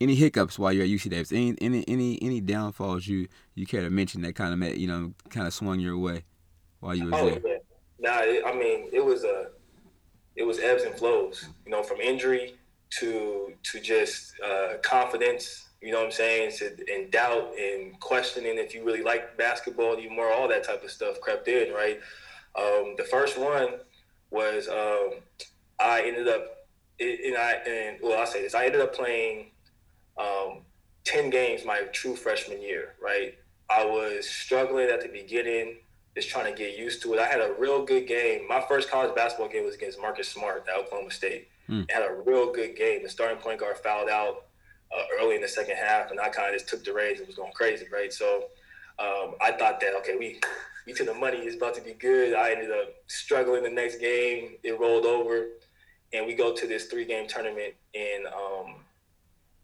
[0.00, 1.32] any hiccups while you're at UC Davis?
[1.32, 4.86] Any any any any downfalls you you care to mention that kind of met you
[4.86, 6.24] know kind of swung your way
[6.80, 7.40] while you was Oh there?
[7.46, 7.58] yeah.
[8.00, 9.48] Nah, it, I mean, it was a,
[10.36, 11.48] it was ebbs and flows.
[11.64, 12.54] You know, from injury
[13.00, 15.67] to to just uh, confidence.
[15.80, 16.52] You know what I'm saying?
[16.58, 20.32] To, and doubt and questioning if you really like basketball anymore.
[20.32, 22.00] All that type of stuff crept in, right?
[22.56, 23.74] Um, the first one
[24.30, 25.20] was um,
[25.78, 26.66] I ended up,
[26.98, 28.54] and I and well, I say this.
[28.54, 29.50] I ended up playing
[30.18, 30.62] um,
[31.04, 33.38] ten games my true freshman year, right?
[33.70, 35.76] I was struggling at the beginning
[36.16, 37.20] just trying to get used to it.
[37.20, 38.48] I had a real good game.
[38.48, 41.48] My first college basketball game was against Marcus Smart at Oklahoma State.
[41.88, 43.02] I had a real good game.
[43.04, 44.46] The starting point guard fouled out
[44.96, 47.26] uh, early in the second half, and I kind of just took the reins and
[47.26, 48.12] was going crazy, right?
[48.12, 48.44] So
[48.98, 50.40] um, I thought that okay, we
[50.86, 52.34] we to the money it's about to be good.
[52.34, 54.56] I ended up struggling the next game.
[54.62, 55.46] It rolled over,
[56.12, 58.76] and we go to this three game tournament in um,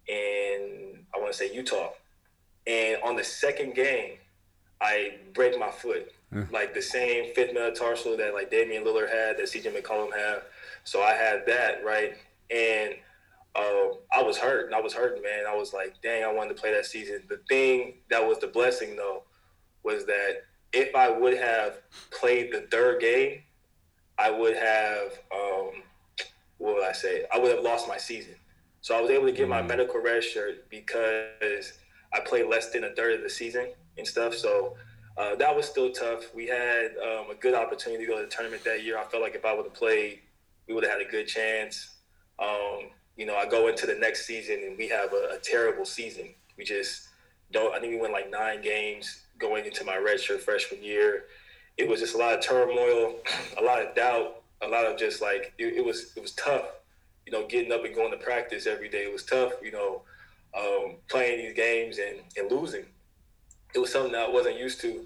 [0.08, 1.90] in I want to say Utah.
[2.66, 4.16] And on the second game,
[4.80, 6.50] I break my foot, Mm.
[6.50, 10.42] like the same fifth metatarsal that like Damian Lillard had, that CJ McCollum had.
[10.82, 12.16] So I had that right,
[12.50, 12.94] and
[13.56, 15.44] um, I was hurt, and I was hurting, man.
[15.48, 17.22] I was like, dang, I wanted to play that season.
[17.28, 19.22] The thing that was the blessing though
[19.82, 20.42] was that
[20.72, 21.78] if I would have
[22.10, 23.42] played the third game,
[24.18, 25.82] I would have um,
[26.58, 27.24] what would I say?
[27.32, 28.34] I would have lost my season.
[28.80, 29.68] So I was able to get my mm.
[29.68, 31.72] medical red shirt because
[32.12, 34.34] I played less than a third of the season and stuff.
[34.34, 34.76] So
[35.16, 36.34] uh, that was still tough.
[36.34, 38.98] We had um, a good opportunity to go to the tournament that year.
[38.98, 40.20] I felt like if I would have played,
[40.68, 41.96] we would have had a good chance.
[42.38, 45.84] Um, you know, I go into the next season and we have a, a, terrible
[45.84, 46.34] season.
[46.56, 47.08] We just
[47.52, 47.74] don't.
[47.74, 51.24] I think we went like nine games going into my redshirt freshman year.
[51.76, 53.16] It was just a lot of turmoil,
[53.58, 56.12] a lot of doubt, a lot of just like it, it was.
[56.16, 56.66] It was tough
[57.26, 60.02] you know, getting up and going to practice every day was tough, you know,
[60.56, 62.84] um, playing these games and, and losing.
[63.74, 65.04] It was something that I wasn't used to,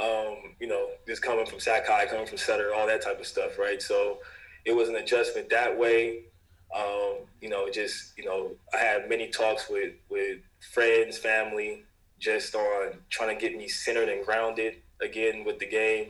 [0.00, 3.58] um, you know, just coming from High, coming from Sutter, all that type of stuff,
[3.58, 3.80] right?
[3.80, 4.18] So
[4.64, 6.24] it was an adjustment that way.
[6.74, 10.38] Um, you know, just, you know, I had many talks with, with
[10.72, 11.84] friends, family,
[12.18, 16.08] just on trying to get me centered and grounded again with the game.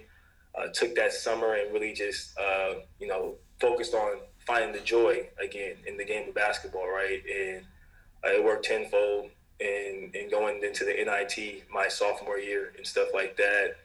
[0.56, 5.28] Uh, took that summer and really just, uh, you know, focused on finding the joy
[5.42, 7.22] again in the game of basketball, right?
[7.28, 7.64] And
[8.24, 13.08] uh, it worked tenfold and and going into the NIT my sophomore year and stuff
[13.14, 13.76] like that.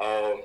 [0.00, 0.42] Um,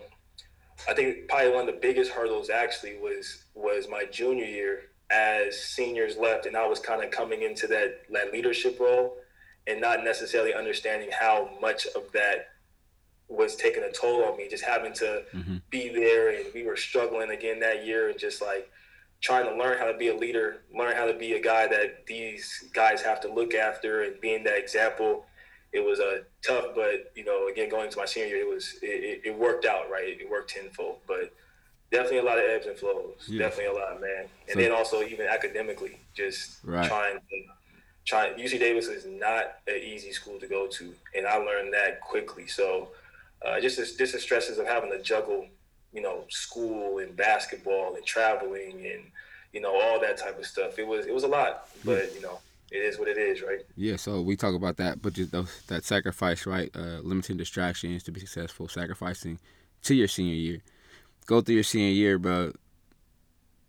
[0.89, 5.61] I think probably one of the biggest hurdles actually was was my junior year as
[5.61, 9.17] seniors left and I was kind of coming into that that leadership role
[9.67, 12.49] and not necessarily understanding how much of that
[13.27, 15.57] was taking a toll on me just having to mm-hmm.
[15.69, 18.69] be there and we were struggling again that year and just like
[19.21, 22.05] trying to learn how to be a leader, learn how to be a guy that
[22.05, 25.25] these guys have to look after, and being that example.
[25.73, 28.49] It was a uh, tough, but you know, again, going to my senior year, it
[28.53, 30.21] was it, it worked out right.
[30.21, 31.33] It worked tenfold, but
[31.91, 33.25] definitely a lot of ebbs and flows.
[33.27, 33.39] Yeah.
[33.39, 34.25] Definitely a lot, man.
[34.47, 36.87] And so, then also even academically, just right.
[36.87, 37.43] trying to
[38.05, 38.33] trying.
[38.35, 42.47] UC Davis is not an easy school to go to, and I learned that quickly.
[42.47, 42.89] So
[43.45, 45.47] uh, just as, just the stresses of having to juggle
[45.95, 49.01] you know, school and basketball and traveling and
[49.53, 50.77] you know all that type of stuff.
[50.77, 52.39] It was it was a lot, but you know.
[52.71, 53.59] It is what it is, right?
[53.77, 56.69] Yeah, so we talk about that, but just those, that sacrifice, right?
[56.75, 59.37] Uh, limiting distractions to be successful, sacrificing
[59.83, 60.61] to your senior year.
[61.25, 62.55] Go through your senior year, but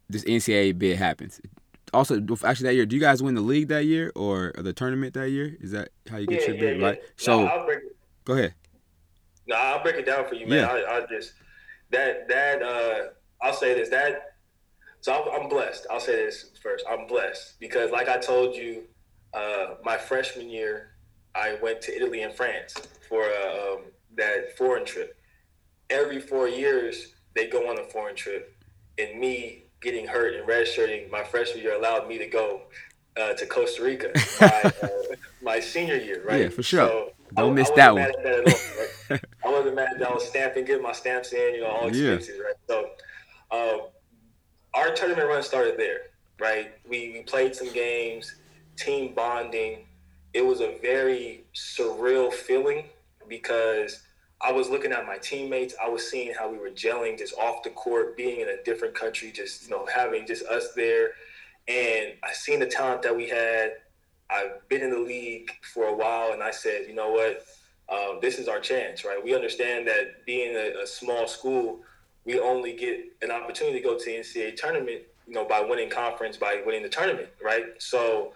[0.09, 1.41] this NCAA bid happens.
[1.95, 5.15] Also, actually, that year, do you guys win the league that year or the tournament
[5.15, 5.57] that year?
[5.61, 6.99] Is that how you get yeah, your bid, yeah, right?
[7.01, 7.11] Yeah.
[7.17, 7.81] So, no,
[8.25, 8.55] go ahead.
[9.47, 10.59] No, I'll break it down for you, man.
[10.59, 10.67] Yeah.
[10.69, 11.33] I, I just
[11.91, 13.09] that that uh,
[13.41, 14.37] I'll say this that
[15.01, 15.87] so I'm, I'm, blessed.
[15.89, 16.85] I'll say this first.
[16.91, 18.83] I'm blessed because, like I told you,
[19.33, 20.97] uh, my freshman year,
[21.33, 22.75] I went to Italy and France
[23.09, 23.83] for uh, um,
[24.17, 25.17] that foreign trip.
[25.91, 28.57] Every four years, they go on a foreign trip,
[28.99, 32.63] and me getting hurt and redshirting my freshman year allowed me to go
[33.21, 34.11] uh, to Costa Rica
[34.41, 34.89] my, uh,
[35.43, 36.23] my, senior year.
[36.27, 36.43] Right?
[36.43, 36.89] Yeah, for sure.
[36.89, 38.03] So Don't I, miss I that one.
[38.03, 39.25] That right?
[39.45, 42.37] I wasn't mad that I was stamping, getting my stamps in, you know, all expenses,
[42.37, 42.43] yeah.
[42.43, 42.55] right?
[42.67, 42.91] So,
[43.51, 43.89] um,
[44.75, 46.01] our tournament run started there,
[46.39, 46.73] right?
[46.89, 48.35] We, we played some games,
[48.77, 49.87] team bonding.
[50.35, 52.87] It was a very surreal feeling
[53.29, 54.03] because
[54.41, 55.75] I was looking at my teammates.
[55.83, 58.95] I was seeing how we were gelling just off the court, being in a different
[58.95, 61.13] country, just you know having just us there,
[61.69, 63.73] and I seen the talent that we had.
[64.29, 67.47] I've been in the league for a while, and I said, you know what,
[67.89, 69.23] uh, this is our chance, right?
[69.23, 71.81] We understand that being a, a, small school,
[72.25, 75.89] we only get an opportunity to go to the NCAA tournament, you know, by winning
[75.89, 77.67] conference, by winning the tournament, right?
[77.79, 78.33] So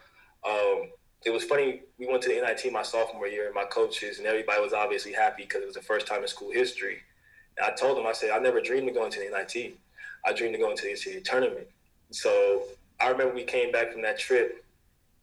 [0.49, 0.91] um,
[1.25, 1.83] it was funny.
[1.99, 5.13] We went to the NIT my sophomore year, and my coaches and everybody was obviously
[5.13, 6.99] happy because it was the first time in school history.
[7.59, 9.77] And I told them, I said, I never dreamed of going to the NIT.
[10.25, 11.67] I dreamed of going to the NCAA tournament.
[12.11, 12.63] So
[13.01, 14.65] I remember we came back from that trip,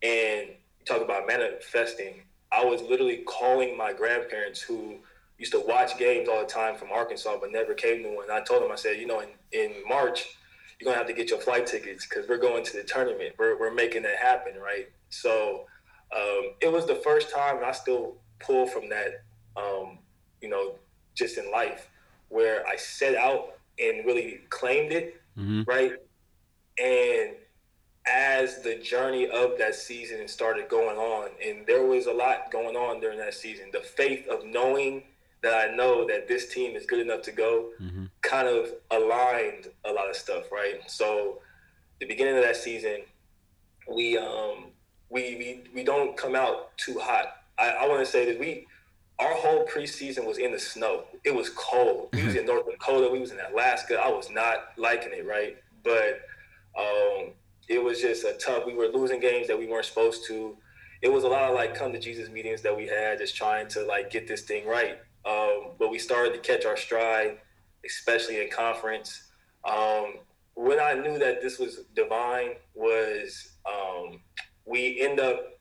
[0.03, 2.21] and you talk about manifesting
[2.51, 4.95] I was literally calling my grandparents who
[5.37, 8.31] used to watch games all the time from Arkansas, but never came to one.
[8.31, 10.37] I told them, I said, you know, in, in March,
[10.79, 13.35] you're gonna have to get your flight tickets because we're going to the tournament.
[13.37, 14.87] We're, we're making that happen, right?
[15.09, 15.65] So
[16.16, 19.24] um, it was the first time, and I still pull from that,
[19.55, 19.99] um,
[20.41, 20.76] you know,
[21.16, 21.89] just in life,
[22.30, 25.64] where I set out and really claimed it, mm-hmm.
[25.68, 25.93] right?
[26.82, 27.36] And
[28.10, 32.76] as the journey of that season started going on, and there was a lot going
[32.76, 33.70] on during that season.
[33.74, 35.03] The faith of knowing
[35.43, 38.05] that I know that this team is good enough to go mm-hmm.
[38.22, 40.80] kind of aligned a lot of stuff, right?
[40.88, 41.39] So
[41.99, 43.01] the beginning of that season,
[43.93, 44.66] we um
[45.10, 47.38] we we, we don't come out too hot.
[47.58, 48.68] I, I want to say that we
[49.20, 51.05] our whole preseason was in the snow.
[51.24, 52.10] It was cold.
[52.14, 53.10] We was in North Dakota.
[53.12, 53.99] We was in Alaska.
[53.99, 55.58] I was not liking it, right?
[55.84, 56.22] But
[56.78, 57.32] um,
[57.68, 58.66] it was just a tough.
[58.66, 60.55] We were losing games that we weren't supposed to.
[61.01, 63.68] It was a lot of like come to Jesus meetings that we had, just trying
[63.70, 64.99] to like get this thing right.
[65.26, 67.39] Um, but we started to catch our stride,
[67.86, 69.30] especially in conference.
[69.66, 70.20] Um,
[70.53, 74.22] when I knew that this was divine was um,
[74.68, 75.57] we end up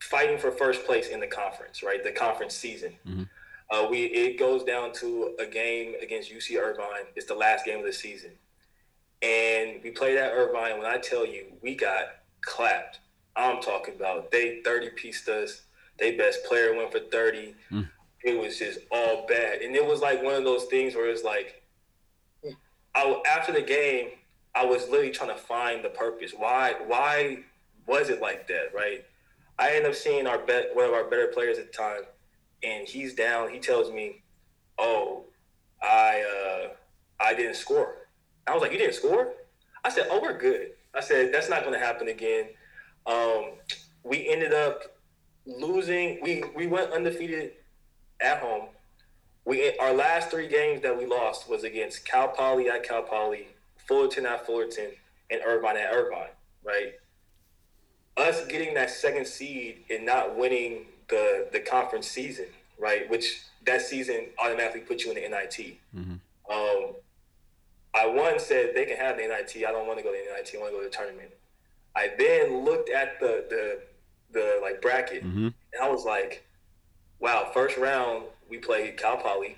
[0.00, 2.02] fighting for first place in the conference, right?
[2.02, 2.94] The conference season.
[3.06, 3.22] Mm-hmm.
[3.68, 7.06] Uh, we it goes down to a game against UC Irvine.
[7.16, 8.30] It's the last game of the season,
[9.22, 10.78] and we played at Irvine.
[10.78, 12.04] When I tell you, we got
[12.42, 13.00] clapped.
[13.34, 15.62] I'm talking about they 30 pieced us.
[15.98, 17.54] They best player went for 30.
[17.72, 17.88] Mm.
[18.22, 21.24] It was just all bad, and it was like one of those things where it's
[21.24, 21.64] like,
[22.94, 24.10] I, after the game,
[24.54, 26.32] I was literally trying to find the purpose.
[26.36, 26.76] Why?
[26.86, 27.40] Why
[27.86, 28.74] was it like that?
[28.74, 29.04] Right?
[29.58, 32.02] I end up seeing our bet one of our better players at the time,
[32.62, 33.50] and he's down.
[33.50, 34.22] He tells me,
[34.78, 35.24] "Oh,
[35.82, 36.68] I uh,
[37.20, 38.08] I didn't score."
[38.46, 39.32] I was like, "You didn't score?"
[39.84, 42.48] I said, "Oh, we're good." I said, "That's not going to happen again."
[43.06, 43.52] Um,
[44.02, 44.82] we ended up
[45.46, 46.20] losing.
[46.22, 47.52] We we went undefeated
[48.20, 48.68] at home.
[49.44, 53.48] We our last three games that we lost was against Cal Poly at Cal Poly,
[53.86, 54.90] Fullerton at Fullerton,
[55.30, 56.30] and Irvine at Irvine.
[56.64, 56.94] Right.
[58.16, 62.46] Us getting that second seed and not winning the the conference season,
[62.78, 63.08] right?
[63.10, 65.76] Which that season automatically puts you in the NIT.
[65.94, 66.14] Mm-hmm.
[66.50, 66.94] Um,
[67.94, 69.56] I one said they can have the NIT.
[69.66, 70.52] I don't want to go to the NIT.
[70.54, 71.30] I want to go to the tournament.
[71.94, 73.80] I then looked at the the
[74.32, 75.46] the like bracket, mm-hmm.
[75.46, 76.44] and I was like,
[77.20, 79.56] "Wow, first round we play Cal Poly.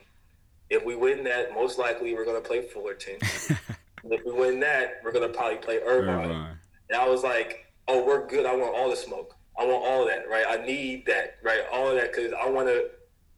[0.71, 3.17] If we win that, most likely we're going to play Fullerton.
[3.23, 6.59] if we win that, we're going to probably play Irvine." Irvine.
[6.91, 8.47] And I was like, "Oh, we're good.
[8.47, 9.35] I want all the smoke.
[9.59, 10.29] I want all of that.
[10.29, 10.45] Right?
[10.49, 11.39] I need that.
[11.43, 11.63] Right?
[11.73, 12.91] All of that because I want to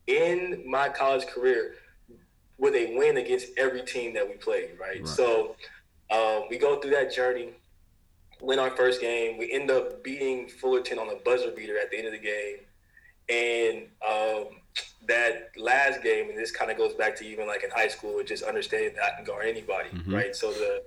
[0.08, 1.74] end my college career
[2.58, 4.70] with a win against every team that we played.
[4.78, 5.00] Right?
[5.00, 5.08] right.
[5.08, 5.56] So."
[6.12, 7.50] Um, we go through that journey
[8.40, 9.38] win our first game.
[9.38, 12.56] We end up beating Fullerton on a buzzer beater at the end of the game.
[13.28, 14.56] And um,
[15.06, 18.18] that last game, and this kind of goes back to even like in high school,
[18.18, 20.14] it just understanding that I can guard anybody, mm-hmm.
[20.14, 20.34] right?
[20.34, 20.82] So the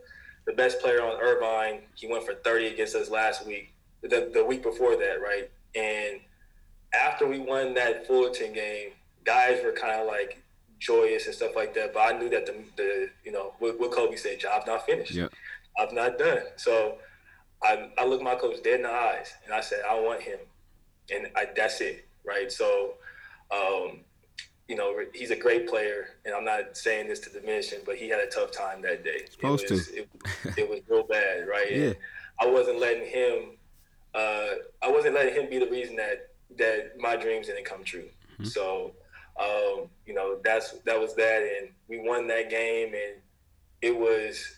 [0.46, 4.44] the best player on Irvine, he went for 30 against us last week, the, the
[4.44, 5.50] week before that, right?
[5.76, 6.20] And
[6.94, 8.92] after we won that Fullerton game,
[9.24, 10.42] guys were kind of like
[10.80, 11.94] joyous and stuff like that.
[11.94, 15.12] But I knew that the, the you know, what, what Kobe said, job not finished.
[15.14, 15.32] Yep.
[15.78, 16.44] I'm not done.
[16.58, 16.98] So
[17.64, 20.40] I, I looked my coach dead in the eyes and I said, I want him.
[21.14, 22.52] And I, that's it, right?
[22.52, 22.96] So,
[23.52, 24.02] um,
[24.68, 27.98] you know, he's a great player, and I'm not saying this to diminish him, but
[27.98, 29.26] he had a tough time that day.
[29.30, 29.98] Supposed it was, to.
[29.98, 30.10] It,
[30.58, 31.70] it, was real bad, right?
[31.70, 31.78] Yeah.
[31.78, 31.96] And
[32.40, 33.58] I wasn't letting him.
[34.16, 38.08] Uh, I wasn't letting him be the reason that that my dreams didn't come true.
[38.34, 38.46] Mm-hmm.
[38.46, 38.92] So,
[39.40, 43.16] um, you know, that's that was that, and we won that game, and
[43.82, 44.58] it was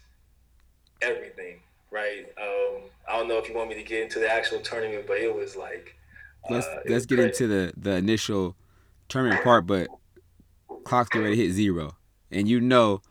[1.01, 1.59] everything
[1.95, 2.25] right?
[2.37, 5.17] Um, I don't know if you want me to get into the actual tournament, but
[5.17, 5.95] it was like.
[6.49, 8.55] Let's uh, let's get into the the initial
[9.09, 9.87] tournament part, but
[10.83, 11.95] clock's getting ready to hit zero,
[12.31, 13.01] and you know,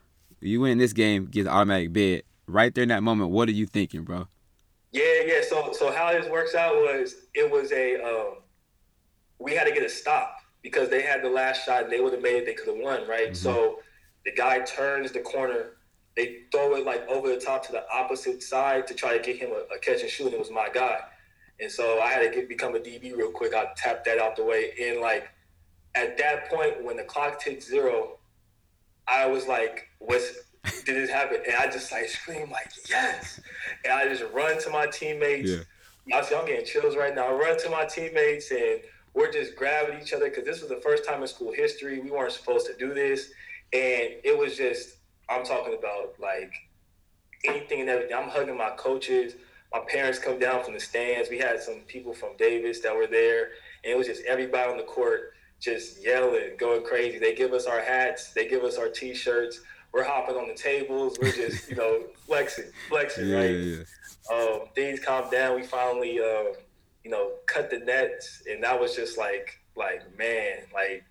[0.40, 2.24] you win this game, get the automatic bid.
[2.46, 4.28] Right there in that moment, what are you thinking, bro?
[4.92, 5.40] Yeah, yeah.
[5.48, 8.42] So so how this works out was it was a um,
[9.38, 12.12] we had to get a stop because they had the last shot and they would
[12.12, 13.28] have made it, they could have won, right?
[13.28, 13.34] Mm-hmm.
[13.34, 13.80] So
[14.24, 15.74] the guy turns the corner
[16.16, 19.36] they throw it like over the top to the opposite side to try to get
[19.36, 20.98] him a, a catch and shoot, and it was my guy.
[21.60, 23.54] And so I had to get, become a DB real quick.
[23.54, 24.72] I tapped that out the way.
[24.80, 25.28] And like
[25.94, 28.18] at that point, when the clock ticked zero,
[29.06, 30.32] I was like, "What's
[30.84, 33.40] did this happen?" And I just like scream like, "Yes!"
[33.84, 35.50] And I just run to my teammates.
[35.50, 35.60] Yeah.
[36.06, 37.28] Y'all I'm getting chills right now.
[37.28, 38.80] I run to my teammates and
[39.14, 42.10] we're just grabbing each other because this was the first time in school history we
[42.10, 43.30] weren't supposed to do this,
[43.72, 44.96] and it was just
[45.28, 46.52] I'm talking about like
[47.44, 48.16] anything and everything.
[48.16, 49.34] I'm hugging my coaches.
[49.72, 51.30] My parents come down from the stands.
[51.30, 53.50] We had some people from Davis that were there,
[53.82, 55.32] and it was just everybody on the court
[55.64, 57.18] just yelling, going crazy.
[57.18, 59.60] They give us our hats, they give us our t-shirts.
[59.92, 61.16] We're hopping on the tables.
[61.22, 63.50] We're just, you know, flexing, flexing, yeah, right?
[63.50, 63.82] Yeah,
[64.30, 64.36] yeah.
[64.36, 65.54] Um, things calm down.
[65.54, 66.54] We finally, uh,
[67.04, 71.04] you know, cut the nets, and that was just like, like man, like,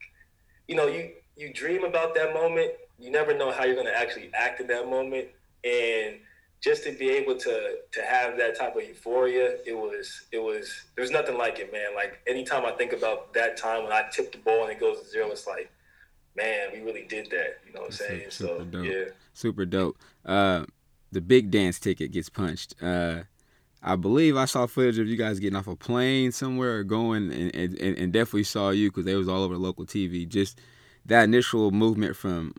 [0.68, 3.98] you know, you you dream about that moment, you never know how you're going to
[3.98, 5.28] actually act in that moment
[5.64, 6.18] and
[6.64, 10.86] just to be able to to have that type of euphoria it was it was
[10.96, 11.94] there's nothing like it man.
[11.96, 15.02] Like anytime i think about that time when i tip the ball and it goes
[15.02, 15.70] to zero it's like
[16.36, 18.32] man we really did that you know what i'm saying?
[18.32, 18.86] Super so dope.
[18.86, 19.04] yeah.
[19.34, 19.98] Super dope.
[20.26, 20.66] Uh
[21.12, 22.76] the big dance ticket gets punched.
[22.82, 23.24] Uh
[23.86, 27.34] I believe I saw footage of you guys getting off a plane somewhere or going,
[27.34, 30.26] and, and, and definitely saw you because they was all over local TV.
[30.26, 30.62] Just
[31.06, 32.56] that initial movement from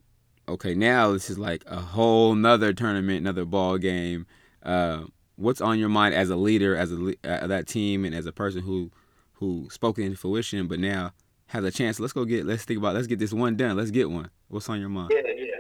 [0.49, 4.27] okay, now this is like a whole nother tournament, another ball game.
[4.63, 5.05] Uh,
[5.37, 8.33] what's on your mind as a leader, as a uh, that team, and as a
[8.33, 8.91] person who
[9.35, 11.13] who spoke into fruition, but now
[11.47, 12.01] has a chance.
[12.01, 12.47] Let's go get.
[12.47, 12.95] Let's think about.
[12.95, 13.77] Let's get this one done.
[13.77, 14.31] Let's get one.
[14.49, 15.11] What's on your mind?
[15.13, 15.51] Yeah, yeah.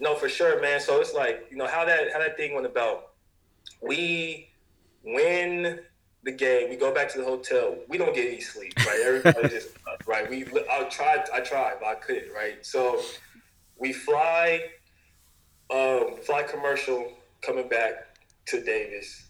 [0.00, 0.80] No, for sure, man.
[0.80, 3.12] So it's like you know how that how that thing went about.
[3.82, 4.50] We
[5.04, 5.80] win
[6.22, 6.68] the game.
[6.68, 7.76] We go back to the hotel.
[7.88, 9.00] We don't get any sleep, right?
[9.04, 9.70] Everybody just
[10.06, 10.28] right.
[10.28, 11.24] We I tried.
[11.32, 12.32] I tried, but I couldn't.
[12.32, 12.64] Right.
[12.64, 13.00] So
[13.80, 14.60] we fly,
[15.70, 18.16] um, fly commercial coming back
[18.46, 19.26] to Davis.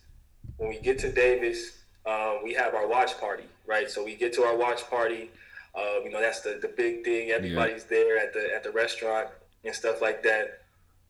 [0.56, 3.88] When we get to Davis, um, we have our watch party, right?
[3.88, 5.30] So we get to our watch party.
[5.74, 7.30] Uh, you know, that's the, the big thing.
[7.30, 7.96] Everybody's yeah.
[7.96, 9.28] there at the at the restaurant
[9.64, 10.62] and stuff like that.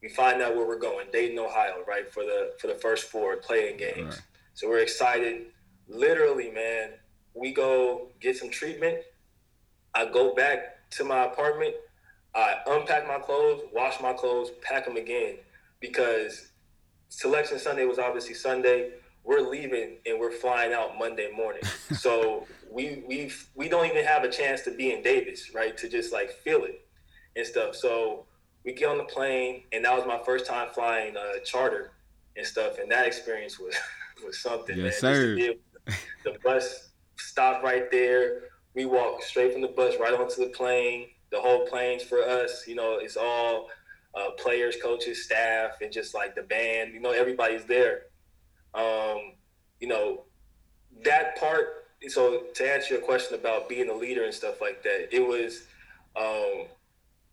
[0.02, 3.36] We find out where we're going, Dayton, Ohio, right for the for the first four
[3.36, 4.16] playing games.
[4.16, 4.22] Right.
[4.54, 5.46] So we're excited.
[5.88, 6.90] Literally, man,
[7.34, 8.98] we go get some treatment.
[9.94, 11.74] I go back to my apartment.
[12.34, 15.38] I unpack my clothes, wash my clothes, pack them again
[15.80, 16.50] because
[17.08, 18.92] selection Sunday was obviously Sunday.
[19.24, 21.62] We're leaving and we're flying out Monday morning.
[21.92, 25.76] so we we we don't even have a chance to be in Davis, right?
[25.76, 26.86] To just like feel it
[27.36, 27.74] and stuff.
[27.74, 28.26] So
[28.64, 31.92] we get on the plane, and that was my first time flying uh, charter
[32.36, 33.74] and stuff, and that experience was
[34.24, 34.78] was something.
[34.78, 35.14] Yes, man.
[35.14, 35.94] sir.
[36.24, 38.42] the bus stopped right there.
[38.74, 41.08] We walked straight from the bus right onto the plane.
[41.30, 42.66] The whole plane's for us.
[42.66, 43.68] You know, it's all
[44.14, 46.92] uh, players, coaches, staff, and just like the band.
[46.92, 48.02] You know, everybody's there.
[48.74, 49.34] Um,
[49.80, 50.24] you know,
[51.04, 51.86] that part.
[52.08, 55.64] So to answer your question about being a leader and stuff like that, it was
[56.16, 56.66] um,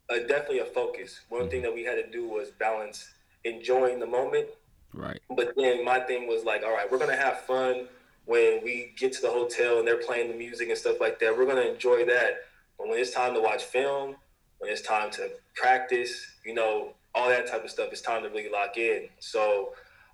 [0.09, 1.21] a, definitely a focus.
[1.29, 3.09] One thing that we had to do was balance
[3.43, 4.47] enjoying the moment.
[4.93, 5.19] Right.
[5.29, 7.87] But then my thing was like, all right, we're gonna have fun
[8.25, 11.37] when we get to the hotel and they're playing the music and stuff like that.
[11.37, 12.46] We're gonna enjoy that.
[12.77, 14.15] But when it's time to watch film,
[14.59, 18.29] when it's time to practice, you know, all that type of stuff, it's time to
[18.29, 19.09] really lock in.
[19.19, 19.73] So,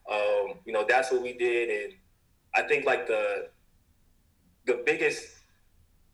[0.10, 1.94] um, you know, that's what we did, and
[2.56, 3.50] I think like the
[4.66, 5.28] the biggest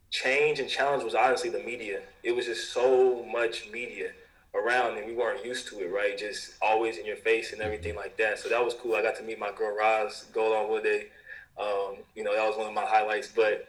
[0.10, 2.02] change and challenge was honestly the media.
[2.24, 4.12] It was just so much media
[4.56, 6.18] around and we weren't used to it, right?
[6.18, 8.40] Just always in your face and everything like that.
[8.40, 8.96] So that was cool.
[8.96, 11.12] I got to meet my girl Roz, go along with it.
[11.60, 13.28] Um, you know, that was one of my highlights.
[13.28, 13.66] But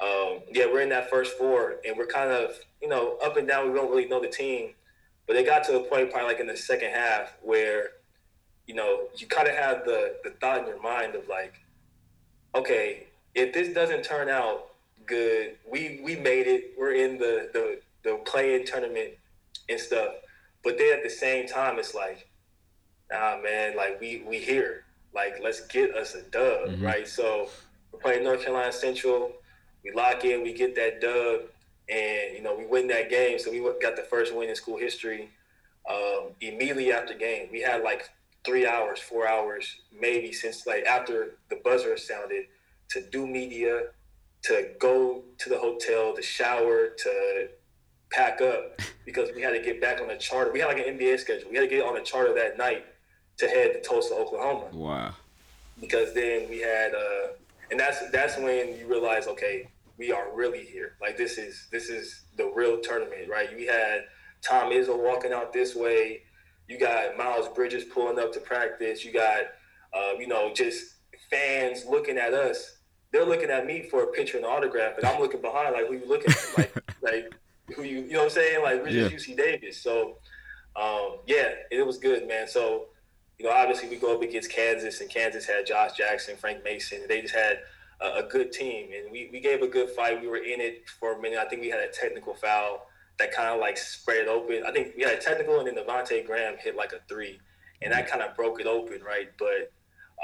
[0.00, 3.46] um, yeah, we're in that first four and we're kind of, you know, up and
[3.46, 3.70] down.
[3.70, 4.70] We don't really know the team.
[5.26, 7.90] But it got to a point probably like in the second half where,
[8.66, 11.54] you know, you kind of have the, the thought in your mind of like,
[12.54, 14.66] okay, if this doesn't turn out
[15.06, 15.56] good.
[15.70, 16.74] We we made it.
[16.78, 19.14] We're in the the the playing tournament
[19.68, 20.14] and stuff.
[20.62, 22.28] But then at the same time, it's like,
[23.10, 24.84] nah, man, like we we here.
[25.14, 26.84] Like let's get us a dub, mm-hmm.
[26.84, 27.06] right?
[27.06, 27.48] So
[27.92, 29.32] we're playing North Carolina Central.
[29.84, 31.42] We lock in, we get that dub,
[31.88, 33.38] and you know we win that game.
[33.38, 35.30] So we got the first win in school history.
[35.88, 38.08] Um, immediately after game, we had like
[38.44, 42.46] three hours, four hours, maybe since like after the buzzer sounded
[42.90, 43.88] to do media,
[44.44, 47.48] to go to the hotel, to shower, to
[48.10, 50.52] pack up because we had to get back on the charter.
[50.52, 51.50] We had like an NBA schedule.
[51.50, 52.84] We had to get on a charter that night
[53.38, 54.66] to head to Tulsa, Oklahoma.
[54.72, 55.14] Wow.
[55.80, 57.28] Because then we had, uh,
[57.70, 59.68] and that's that's when you realize, okay,
[59.98, 60.96] we are really here.
[61.00, 63.54] Like this is this is the real tournament, right?
[63.54, 64.04] We had
[64.42, 66.22] Tom Izzo walking out this way.
[66.68, 69.04] You got Miles Bridges pulling up to practice.
[69.04, 69.42] You got,
[69.92, 70.94] uh, you know, just
[71.30, 72.78] fans looking at us
[73.14, 75.94] they're looking at me for a picture and autograph, and I'm looking behind like who
[75.94, 77.34] you looking at, like like
[77.76, 79.08] who you you know what I'm saying, like we're yeah.
[79.08, 79.80] UC Davis.
[79.80, 80.18] So
[80.74, 82.48] um, yeah, it was good, man.
[82.48, 82.86] So
[83.38, 87.02] you know, obviously we go up against Kansas, and Kansas had Josh Jackson, Frank Mason.
[87.08, 87.60] They just had
[88.00, 90.20] a, a good team, and we, we gave a good fight.
[90.20, 91.38] We were in it for a minute.
[91.38, 92.86] I think we had a technical foul
[93.18, 94.64] that kind of like spread it open.
[94.66, 97.40] I think we had a technical, and then Devonte Graham hit like a three,
[97.82, 99.30] and that kind of broke it open, right?
[99.38, 99.72] But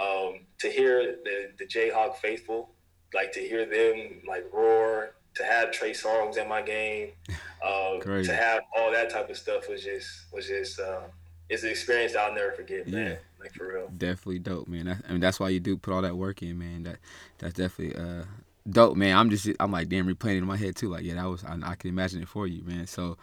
[0.01, 2.71] um, to hear the the Jayhawk faithful
[3.15, 7.13] like to hear them like roar, to have Trey Songz in my game,
[7.65, 11.03] uh, to have all that type of stuff was just was just uh,
[11.49, 13.07] it's an experience I'll never forget, man.
[13.07, 13.17] Yeah.
[13.41, 13.91] Like for real.
[13.97, 14.85] Definitely dope, man.
[14.87, 16.83] That, I mean, that's why you do put all that work in, man.
[16.83, 16.99] That
[17.41, 18.25] that's definitely uh,
[18.69, 19.17] dope, man.
[19.17, 20.89] I'm just I'm like damn replaying it in my head too.
[20.89, 22.87] Like yeah, that was I, I can imagine it for you, man.
[22.87, 23.17] So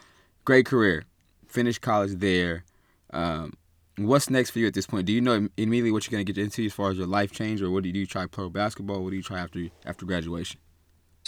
[0.44, 1.06] great career,
[1.48, 2.66] finished college there.
[3.12, 3.54] Um,
[4.00, 5.08] What's next for you at this point?
[5.08, 7.32] Do you know immediately what you're going to get into as far as your life
[7.32, 8.00] change, or what do you do?
[8.02, 9.04] You try pro basketball?
[9.04, 10.60] What do you try after after graduation?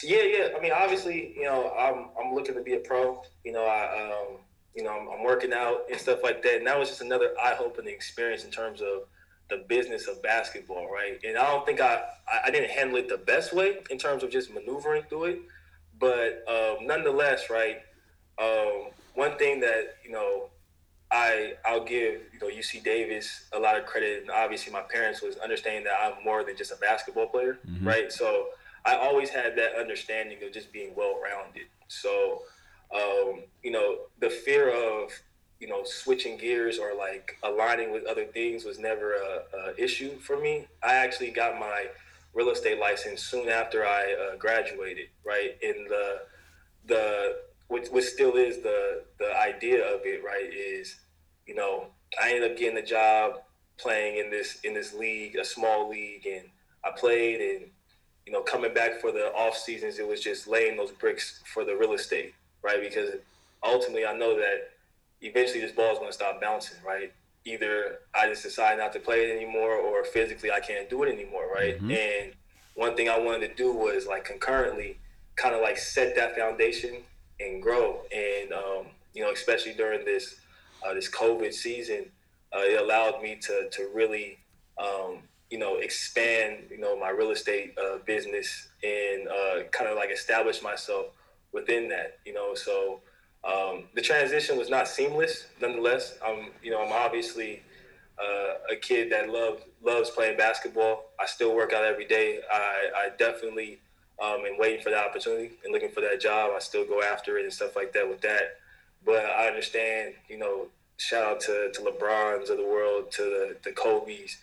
[0.04, 0.50] Yeah, yeah.
[0.56, 3.24] I mean, obviously, you know, I'm I'm looking to be a pro.
[3.44, 4.38] You know, I um,
[4.76, 6.58] you know, I'm, I'm working out and stuff like that.
[6.58, 9.08] And that was just another eye-opening experience in terms of
[9.50, 11.20] the business of basketball, right?
[11.24, 12.04] And I don't think I
[12.45, 15.39] I didn't handle it the best way in terms of just maneuvering through it,
[16.00, 17.82] but um, nonetheless, right?
[18.41, 20.50] Um, one thing that you know
[21.12, 25.22] I I'll give you know UC Davis a lot of credit, and obviously my parents
[25.22, 27.88] was understanding that I'm more than just a basketball player, mm-hmm.
[27.88, 28.12] right?
[28.12, 28.50] So
[28.86, 31.66] I always had that understanding of just being well rounded.
[31.88, 32.43] So
[32.93, 35.12] um, you know the fear of
[35.60, 40.18] you know switching gears or like aligning with other things was never a, a issue
[40.20, 40.68] for me.
[40.84, 41.88] I actually got my
[42.34, 45.07] real estate license soon after I uh, graduated.
[45.26, 46.22] Right, in the
[46.86, 47.38] the
[47.68, 50.24] which, which still is the the idea of it.
[50.24, 50.95] Right, is
[51.45, 51.88] you know
[52.22, 53.41] I ended up getting a job
[53.78, 56.45] playing in this in this league, a small league, and
[56.86, 57.70] I played and
[58.26, 61.66] you know coming back for the off seasons, it was just laying those bricks for
[61.66, 62.82] the real estate, right?
[62.82, 63.16] Because
[63.64, 64.70] ultimately, I know that
[65.22, 67.11] eventually this ball is going to stop bouncing, right?
[67.45, 71.11] Either I just decide not to play it anymore, or physically I can't do it
[71.11, 71.76] anymore, right?
[71.76, 71.91] Mm-hmm.
[71.91, 72.34] And
[72.76, 74.97] one thing I wanted to do was like concurrently,
[75.36, 76.97] kind of like set that foundation
[77.39, 80.36] and grow, and um, you know, especially during this
[80.86, 82.05] uh, this COVID season,
[82.53, 84.38] uh, it allowed me to to really
[84.78, 89.97] um, you know expand you know my real estate uh, business and uh, kind of
[89.97, 91.07] like establish myself
[91.51, 92.20] within that.
[92.26, 93.01] You know, so
[93.44, 95.48] um, the transition was not seamless.
[95.62, 97.64] Nonetheless, I'm you know I'm obviously
[98.20, 101.06] uh, a kid that loves loves playing basketball.
[101.20, 102.40] I still work out every day.
[102.52, 103.80] I, I definitely
[104.22, 106.52] um, am waiting for the opportunity and looking for that job.
[106.56, 108.58] I still go after it and stuff like that with that.
[109.06, 110.68] But I understand, you know,
[110.98, 114.38] shout out to, to LeBrons of the world, to the, the Kobe's,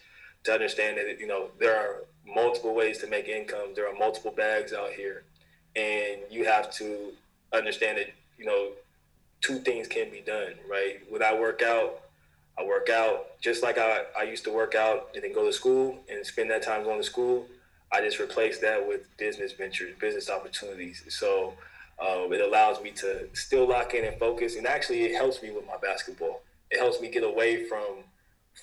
[0.44, 3.74] to understand that, you know, there are multiple ways to make income.
[3.74, 5.24] There are multiple bags out here.
[5.74, 7.12] And you have to
[7.52, 8.06] understand that,
[8.38, 8.70] you know,
[9.46, 11.00] two things can be done, right?
[11.08, 12.00] When I work out,
[12.58, 15.52] I work out just like I, I used to work out and then go to
[15.52, 17.46] school and spend that time going to school.
[17.92, 21.04] I just replace that with business ventures, business opportunities.
[21.08, 21.54] So
[22.00, 25.50] um, it allows me to still lock in and focus, and actually, it helps me
[25.50, 26.42] with my basketball.
[26.70, 28.04] It helps me get away from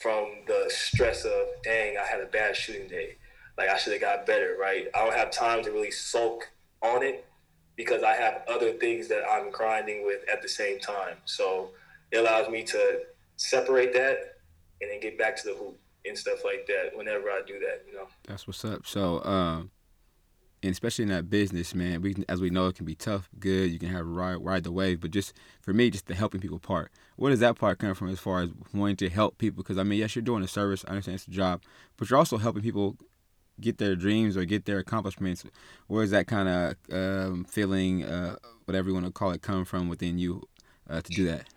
[0.01, 3.15] from the stress of, dang, I had a bad shooting day.
[3.57, 4.87] Like I should have got better, right?
[4.93, 6.49] I don't have time to really sulk
[6.81, 7.25] on it
[7.75, 11.17] because I have other things that I'm grinding with at the same time.
[11.25, 11.71] So
[12.11, 13.01] it allows me to
[13.37, 14.37] separate that
[14.81, 17.83] and then get back to the hoop and stuff like that whenever I do that,
[17.87, 18.07] you know.
[18.27, 18.85] That's what's up.
[18.85, 19.71] So, um,
[20.61, 23.69] and especially in that business, man, we as we know it can be tough, good.
[23.69, 26.59] You can have ride ride the wave, but just for me, just the helping people
[26.59, 26.91] part.
[27.17, 29.61] Where does that part come from as far as wanting to help people?
[29.61, 30.85] Because I mean, yes, you're doing a service.
[30.87, 31.63] I understand it's a job,
[31.97, 32.97] but you're also helping people
[33.59, 35.43] get their dreams or get their accomplishments.
[35.87, 39.65] Where is that kind of um, feeling, uh, whatever you want to call it, come
[39.65, 40.47] from within you
[40.89, 41.47] uh, to do that?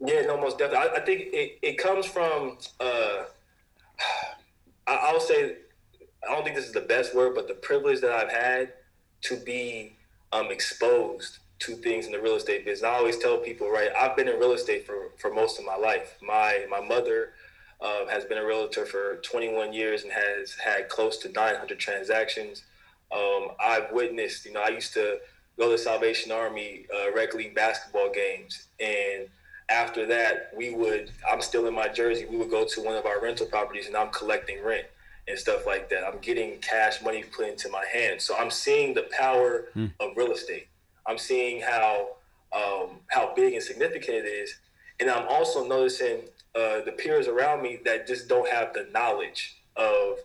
[0.00, 0.88] Yeah, no, most definitely.
[0.90, 2.58] I, I think it, it comes from.
[2.80, 3.24] Uh,
[4.86, 5.56] I, I'll say
[6.28, 8.72] I don't think this is the best word, but the privilege that I've had
[9.22, 9.96] to be
[10.32, 12.88] um, exposed to things in the real estate business.
[12.88, 13.90] I always tell people, right?
[13.98, 16.18] I've been in real estate for, for most of my life.
[16.22, 17.32] My my mother
[17.80, 22.64] uh, has been a realtor for 21 years and has had close to 900 transactions.
[23.12, 25.18] Um, I've witnessed, you know, I used to
[25.58, 29.28] go to Salvation Army uh, rec league basketball games, and
[29.68, 31.10] after that, we would.
[31.30, 32.26] I'm still in my jersey.
[32.26, 34.86] We would go to one of our rental properties, and I'm collecting rent
[35.26, 36.04] and stuff like that.
[36.04, 38.24] I'm getting cash money put into my hands.
[38.24, 39.92] So I'm seeing the power mm.
[40.00, 40.68] of real estate.
[41.06, 42.16] I'm seeing how
[42.54, 44.54] um, how big and significant it is,
[45.00, 46.22] and I'm also noticing
[46.58, 50.18] uh, the peers around me that just don't have the knowledge of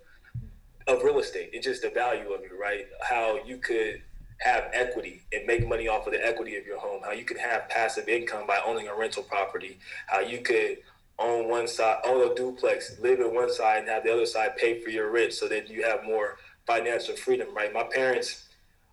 [0.88, 1.52] of real estate.
[1.54, 2.88] It's just the value of it, right?
[3.02, 4.02] How you could
[4.40, 7.02] have equity and make money off of the equity of your home.
[7.06, 9.78] How you could have passive income by owning a rental property.
[10.08, 10.80] How you could
[11.20, 14.58] own one side, own a duplex, live in one side, and have the other side
[14.58, 17.48] pay for your rent, so that you have more financial freedom.
[17.56, 17.72] Right?
[17.72, 18.46] My parents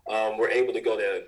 [0.09, 1.23] um, were able to go to.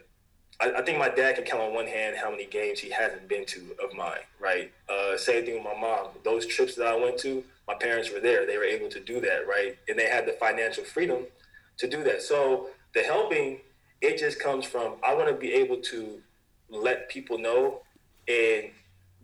[0.59, 3.27] I, I, think my dad can count on one hand how many games he hasn't
[3.27, 4.19] been to of mine.
[4.39, 4.71] Right?
[4.89, 6.07] Uh, same thing with my mom.
[6.23, 8.45] Those trips that I went to, my parents were there.
[8.45, 9.47] They were able to do that.
[9.47, 9.77] Right?
[9.87, 11.25] And they had the financial freedom
[11.77, 12.21] to do that.
[12.21, 13.59] So the helping,
[14.01, 16.21] it just comes from I want to be able to
[16.69, 17.81] let people know
[18.27, 18.69] and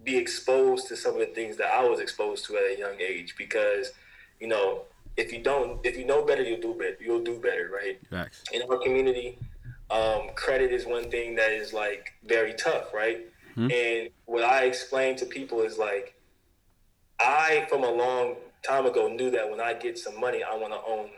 [0.04, 3.00] be exposed to some of the things that I was exposed to at a young
[3.00, 3.92] age because,
[4.40, 4.84] you know,
[5.18, 6.98] if you don't, if you know better, you'll do better.
[7.02, 8.00] You'll do better, right?
[8.10, 8.44] Facts.
[8.54, 9.38] In our community,
[9.92, 13.26] um, credit is one thing that is like very tough, right?
[13.56, 13.72] Mm-hmm.
[13.72, 16.16] And what I explain to people is like,
[17.20, 20.74] I from a long time ago knew that when I get some money, I want
[20.74, 21.10] to own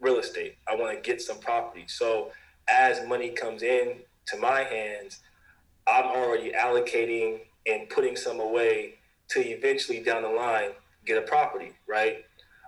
[0.00, 0.56] real estate.
[0.68, 1.84] I want to get some property.
[1.86, 2.32] So
[2.68, 5.20] as money comes in to my hands,
[5.86, 8.94] I'm already allocating and putting some away
[9.30, 10.70] to eventually down the line
[11.04, 12.24] get a property, right?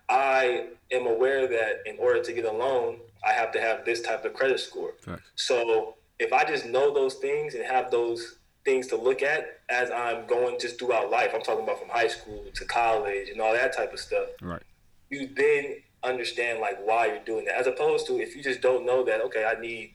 [0.09, 4.03] I am aware that in order to get a loan, I have to have this
[4.03, 4.95] type of credit score.
[5.37, 9.91] So if I just know those things and have those things to look at as
[9.91, 13.53] I'm going just throughout life, I'm talking about from high school to college and all
[13.53, 14.29] that type of stuff.
[14.41, 14.63] Right.
[15.11, 18.87] You then understand like why you're doing that, as opposed to if you just don't
[18.87, 19.95] know that okay, I need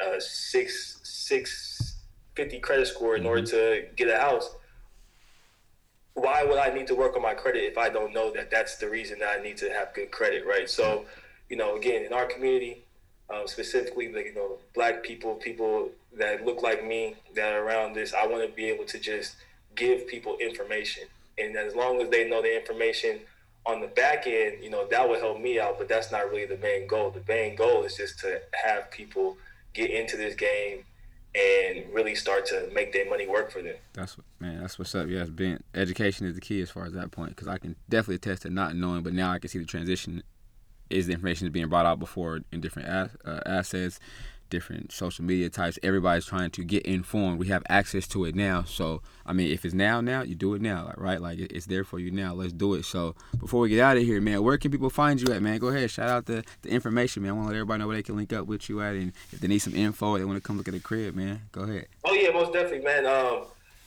[0.00, 1.78] a six six
[2.38, 3.28] 50 credit score in mm-hmm.
[3.28, 4.54] order to get a house.
[6.14, 8.76] Why would I need to work on my credit if I don't know that that's
[8.76, 10.68] the reason that I need to have good credit, right?
[10.68, 11.04] So
[11.48, 12.84] you know, again, in our community,
[13.30, 17.94] um, specifically, the, you know, black people, people that look like me that are around
[17.94, 19.36] this, I want to be able to just
[19.74, 21.04] give people information.
[21.38, 23.20] And as long as they know the information
[23.66, 25.78] on the back end, you know, that will help me out.
[25.78, 27.10] But that's not really the main goal.
[27.10, 29.36] The main goal is just to have people
[29.74, 30.84] get into this game
[31.34, 33.76] and really start to make their money work for them.
[33.92, 34.60] That's what, man.
[34.60, 35.08] That's what's up.
[35.08, 37.30] Yes, being education is the key as far as that point.
[37.30, 40.22] Because I can definitely attest to not knowing, but now I can see the transition.
[40.90, 44.00] Is the information is being brought out before in different uh, assets,
[44.50, 45.78] different social media types.
[45.82, 47.38] Everybody's trying to get informed.
[47.38, 48.62] We have access to it now.
[48.62, 51.20] So, I mean, if it's now, now, you do it now, right?
[51.20, 52.34] Like, it's there for you now.
[52.34, 52.84] Let's do it.
[52.84, 55.58] So, before we get out of here, man, where can people find you at, man?
[55.58, 55.90] Go ahead.
[55.90, 57.32] Shout out the, the information, man.
[57.32, 58.94] I want to let everybody know where they can link up with you at.
[58.94, 61.42] And if they need some info, they want to come look at the crib, man,
[61.52, 61.86] go ahead.
[62.04, 63.06] Oh, yeah, most definitely, man.
[63.06, 63.44] Um,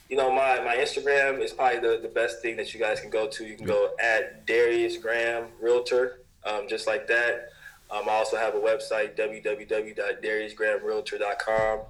[0.08, 3.08] you know, my, my Instagram is probably the, the best thing that you guys can
[3.08, 3.46] go to.
[3.46, 7.48] You can go at Darius Graham Realtor, um, just like that.
[7.90, 11.80] Um, I also have a website, www.dariusgrahamrealtor.com.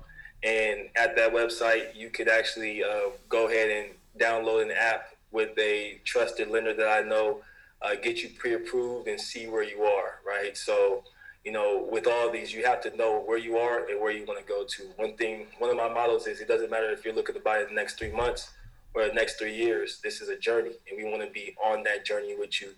[0.45, 3.91] And at that website, you could actually uh, go ahead and
[4.21, 7.43] download an app with a trusted lender that I know,
[7.81, 10.57] uh, get you pre approved and see where you are, right?
[10.57, 11.05] So,
[11.45, 14.25] you know, with all these, you have to know where you are and where you
[14.27, 14.83] want to go to.
[14.97, 17.61] One thing, one of my models is it doesn't matter if you're looking to buy
[17.61, 18.51] in the next three months
[18.95, 20.01] or the next three years.
[20.03, 22.71] This is a journey, and we want to be on that journey with you.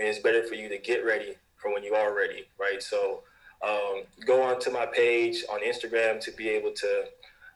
[0.00, 2.82] And it's better for you to get ready for when you are ready, right?
[2.82, 3.20] So
[3.62, 7.04] um, go on to my page on Instagram to be able to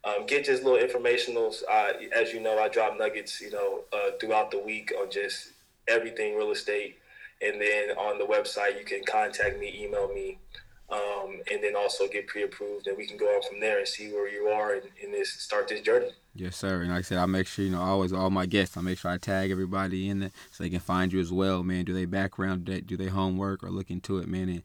[0.04, 1.62] um, get just little informationals.
[1.68, 5.52] Uh, as you know, I drop nuggets, you know, uh, throughout the week on just
[5.88, 6.98] everything real estate.
[7.40, 10.38] And then on the website, you can contact me, email me,
[10.90, 14.12] um, and then also get pre-approved, and we can go on from there and see
[14.12, 16.10] where you are and, and this start this journey.
[16.36, 16.82] Yes, sir.
[16.82, 18.76] And like I said, I make sure you know always all my guests.
[18.76, 21.62] I make sure I tag everybody in there so they can find you as well,
[21.62, 21.84] man.
[21.84, 24.48] Do they background, do they homework, or look into it, man?
[24.48, 24.62] And,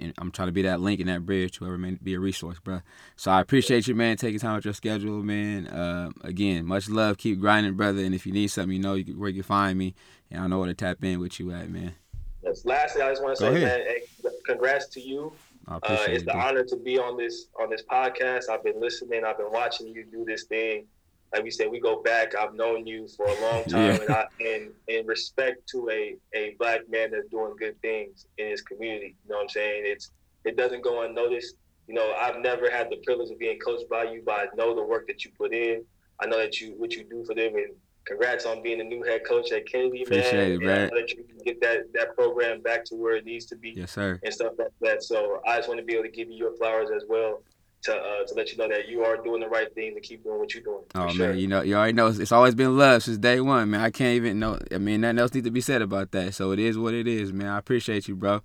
[0.00, 2.20] and I'm trying to be that link and that bridge to whoever may be a
[2.20, 2.80] resource, bro.
[3.16, 5.68] So I appreciate you, man, taking time with your schedule, man.
[5.68, 7.18] Uh, again, much love.
[7.18, 8.02] Keep grinding, brother.
[8.02, 9.94] And if you need something, you know where you can find me,
[10.32, 11.94] and I know where to tap in with you at, man.
[12.42, 12.64] Yes.
[12.64, 14.02] Lastly, I just want to say, man, hey,
[14.46, 15.32] congrats to you
[15.68, 18.48] uh, it's an honor to be on this on this podcast.
[18.50, 19.24] I've been listening.
[19.24, 20.86] I've been watching you do this thing.
[21.34, 22.36] Like we said, we go back.
[22.36, 24.00] I've known you for a long time, yeah.
[24.00, 28.48] and, I, and in respect to a a black man that's doing good things in
[28.48, 29.16] his community.
[29.24, 29.82] You know what I'm saying?
[29.84, 30.12] It's
[30.44, 31.56] it doesn't go unnoticed.
[31.88, 34.76] You know, I've never had the privilege of being coached by you, but I know
[34.76, 35.84] the work that you put in.
[36.20, 37.74] I know that you what you do for them, and
[38.04, 40.52] congrats on being the new head coach at Kennedy, Appreciate man.
[40.52, 40.90] It, man.
[40.94, 43.70] That you can get that that program back to where it needs to be.
[43.70, 44.20] Yes, sir.
[44.22, 45.02] And stuff like that.
[45.02, 47.42] So I just want to be able to give you your flowers as well.
[47.84, 50.24] To, uh, to let you know that you are doing the right thing to keep
[50.24, 50.84] doing what you're doing.
[50.94, 51.28] Oh sure.
[51.28, 53.80] man, you know you already know it's, it's always been love since day one, man.
[53.80, 54.58] I can't even know.
[54.72, 56.32] I mean, nothing else needs to be said about that.
[56.32, 57.48] So it is what it is, man.
[57.48, 58.40] I appreciate you, bro.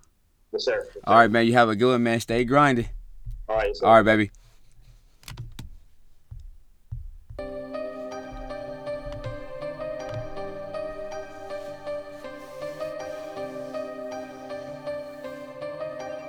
[0.52, 0.82] Yes, sir.
[0.84, 1.00] Yes, sir.
[1.04, 1.46] All right, man.
[1.46, 2.20] You have a good one, man.
[2.20, 2.90] Stay grinding.
[3.48, 3.74] All right.
[3.74, 3.86] Sir.
[3.86, 4.30] All right, baby.